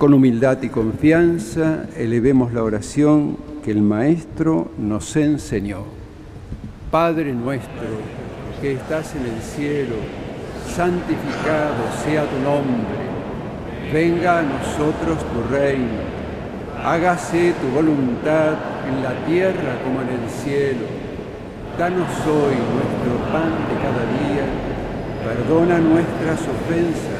Con 0.00 0.14
humildad 0.14 0.62
y 0.62 0.70
confianza 0.70 1.84
elevemos 1.94 2.54
la 2.54 2.62
oración 2.62 3.36
que 3.62 3.70
el 3.70 3.82
Maestro 3.82 4.70
nos 4.78 5.14
enseñó. 5.14 5.82
Padre 6.90 7.34
nuestro 7.34 7.86
que 8.62 8.72
estás 8.72 9.14
en 9.14 9.26
el 9.26 9.42
cielo, 9.42 9.96
santificado 10.74 11.84
sea 12.02 12.24
tu 12.24 12.38
nombre. 12.38 12.96
Venga 13.92 14.38
a 14.38 14.42
nosotros 14.42 15.18
tu 15.18 15.54
reino. 15.54 16.00
Hágase 16.82 17.52
tu 17.60 17.68
voluntad 17.68 18.54
en 18.88 19.02
la 19.02 19.26
tierra 19.26 19.82
como 19.84 20.00
en 20.00 20.08
el 20.08 20.30
cielo. 20.30 20.86
Danos 21.78 22.08
hoy 22.26 22.56
nuestro 22.56 23.18
pan 23.30 23.52
de 23.68 23.76
cada 23.84 24.04
día. 24.16 24.46
Perdona 25.26 25.78
nuestras 25.78 26.40
ofensas 26.40 27.19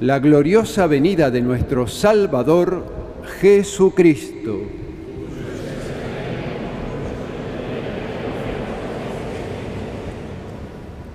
la 0.00 0.18
gloriosa 0.18 0.86
venida 0.88 1.30
de 1.30 1.40
nuestro 1.40 1.86
Salvador 1.86 2.84
Jesucristo. 3.40 4.62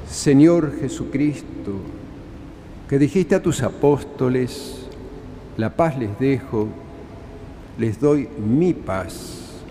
Señor 0.09 0.79
Jesucristo, 0.79 1.73
que 2.87 2.99
dijiste 2.99 3.35
a 3.35 3.41
tus 3.41 3.61
apóstoles, 3.63 4.87
la 5.57 5.75
paz 5.75 5.97
les 5.97 6.17
dejo, 6.17 6.69
les 7.77 7.99
doy 7.99 8.29
mi 8.37 8.73
paz. 8.73 9.61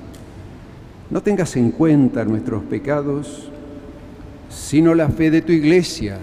No 1.10 1.22
tengas 1.22 1.56
en 1.56 1.70
cuenta 1.70 2.24
nuestros 2.24 2.62
pecados, 2.64 3.48
sino 4.50 4.94
la 4.94 5.08
fe 5.08 5.30
de 5.30 5.40
tu 5.40 5.52
iglesia 5.52 6.18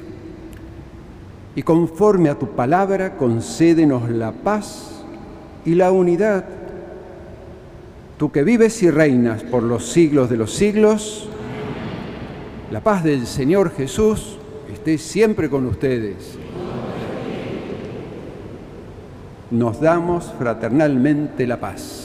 y 1.56 1.64
conforme 1.64 2.30
a 2.30 2.38
tu 2.38 2.50
palabra 2.50 3.16
concédenos 3.16 4.10
la 4.10 4.32
paz 4.32 5.04
y 5.66 5.76
la 5.76 5.92
unidad. 5.92 6.46
Tú 8.18 8.32
que 8.32 8.44
vives 8.44 8.84
y 8.84 8.92
reinas 8.92 9.44
por 9.44 9.64
los 9.64 9.86
siglos 9.86 10.30
de 10.30 10.38
los 10.38 10.54
siglos, 10.54 11.30
la 12.72 12.82
paz 12.82 13.04
del 13.04 13.26
Señor 13.26 13.72
Jesús 13.72 14.38
esté 14.74 14.98
siempre 14.98 15.50
con 15.50 15.66
ustedes. 15.66 16.38
Nos 19.52 19.80
damos 19.80 20.34
fraternalmente 20.38 21.48
la 21.48 21.60
paz. 21.60 22.05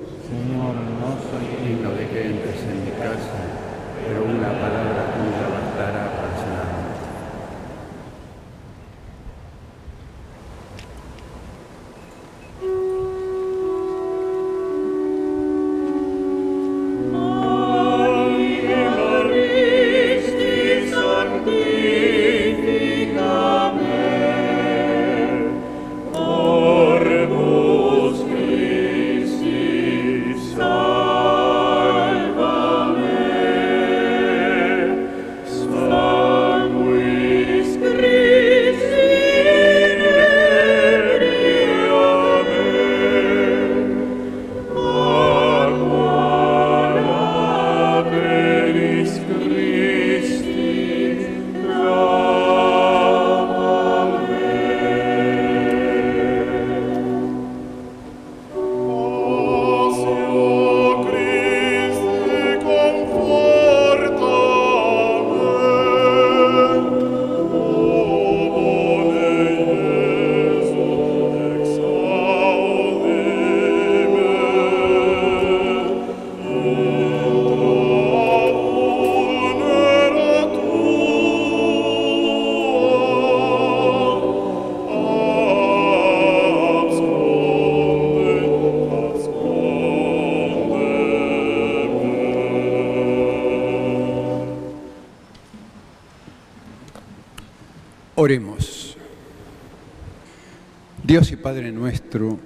Padre 101.51 101.73
nuestro, 101.73 102.39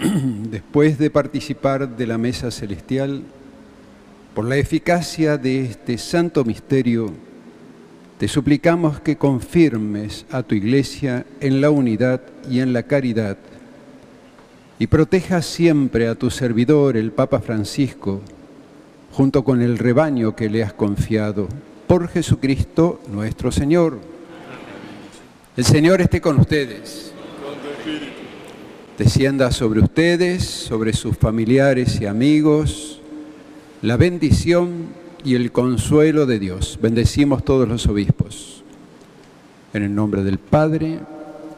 después 0.50 0.96
de 0.96 1.10
participar 1.10 1.94
de 1.94 2.06
la 2.06 2.16
mesa 2.16 2.50
celestial, 2.50 3.22
por 4.34 4.46
la 4.46 4.56
eficacia 4.56 5.36
de 5.36 5.66
este 5.66 5.98
santo 5.98 6.42
misterio, 6.42 7.12
te 8.16 8.28
suplicamos 8.28 8.98
que 9.00 9.16
confirmes 9.16 10.24
a 10.30 10.42
tu 10.42 10.54
iglesia 10.54 11.26
en 11.40 11.60
la 11.60 11.68
unidad 11.68 12.22
y 12.48 12.60
en 12.60 12.72
la 12.72 12.84
caridad 12.84 13.36
y 14.78 14.86
protejas 14.86 15.44
siempre 15.44 16.08
a 16.08 16.14
tu 16.14 16.30
servidor, 16.30 16.96
el 16.96 17.12
Papa 17.12 17.40
Francisco, 17.40 18.22
junto 19.12 19.44
con 19.44 19.60
el 19.60 19.76
rebaño 19.76 20.34
que 20.34 20.48
le 20.48 20.62
has 20.62 20.72
confiado, 20.72 21.46
por 21.86 22.08
Jesucristo 22.08 23.02
nuestro 23.12 23.52
Señor. 23.52 23.98
El 25.58 25.64
Señor 25.66 26.00
esté 26.00 26.22
con 26.22 26.40
ustedes. 26.40 27.05
Descienda 28.98 29.50
sobre 29.50 29.80
ustedes, 29.80 30.42
sobre 30.42 30.94
sus 30.94 31.18
familiares 31.18 32.00
y 32.00 32.06
amigos, 32.06 33.02
la 33.82 33.98
bendición 33.98 34.86
y 35.22 35.34
el 35.34 35.52
consuelo 35.52 36.24
de 36.24 36.38
Dios. 36.38 36.78
Bendecimos 36.80 37.44
todos 37.44 37.68
los 37.68 37.86
obispos. 37.86 38.64
En 39.74 39.82
el 39.82 39.94
nombre 39.94 40.24
del 40.24 40.38
Padre, 40.38 41.00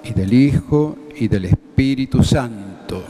y 0.02 0.14
del 0.14 0.32
Hijo, 0.32 0.98
y 1.16 1.28
del 1.28 1.44
Espíritu 1.44 2.24
Santo. 2.24 3.04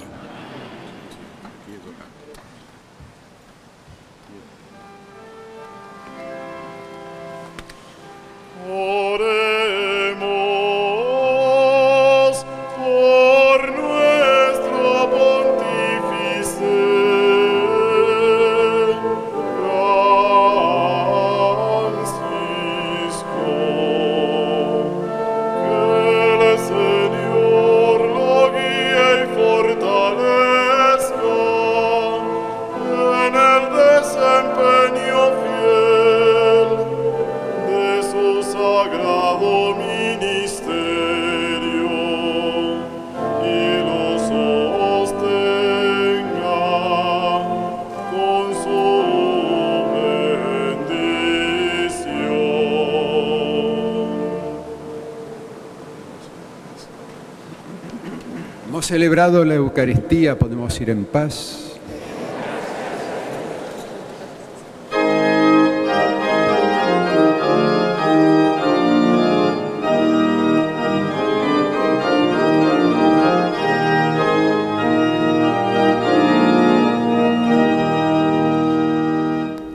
Celebrado 59.18 59.44
la 59.44 59.54
Eucaristía, 59.56 60.38
podemos 60.38 60.80
ir 60.80 60.90
en 60.90 61.04
paz. 61.04 61.72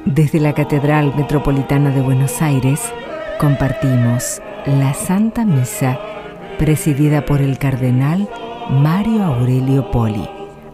Desde 0.05 0.39
la 0.39 0.53
Catedral 0.53 1.13
Metropolitana 1.17 1.89
de 1.89 1.99
Buenos 1.99 2.41
Aires 2.41 2.79
compartimos 3.41 4.41
la 4.65 4.93
Santa 4.93 5.43
Misa 5.43 5.99
presidida 6.57 7.25
por 7.25 7.41
el 7.41 7.57
Cardenal 7.57 8.29
Mario 8.69 9.23
Aurelio 9.23 9.91
Poli, 9.91 10.27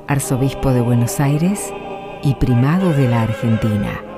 arzobispo 0.08 0.72
de 0.72 0.82
Buenos 0.82 1.20
Aires 1.20 1.74
y 2.24 2.36
primado 2.36 2.94
de 2.94 3.10
la 3.10 3.24
Argentina. 3.24 4.09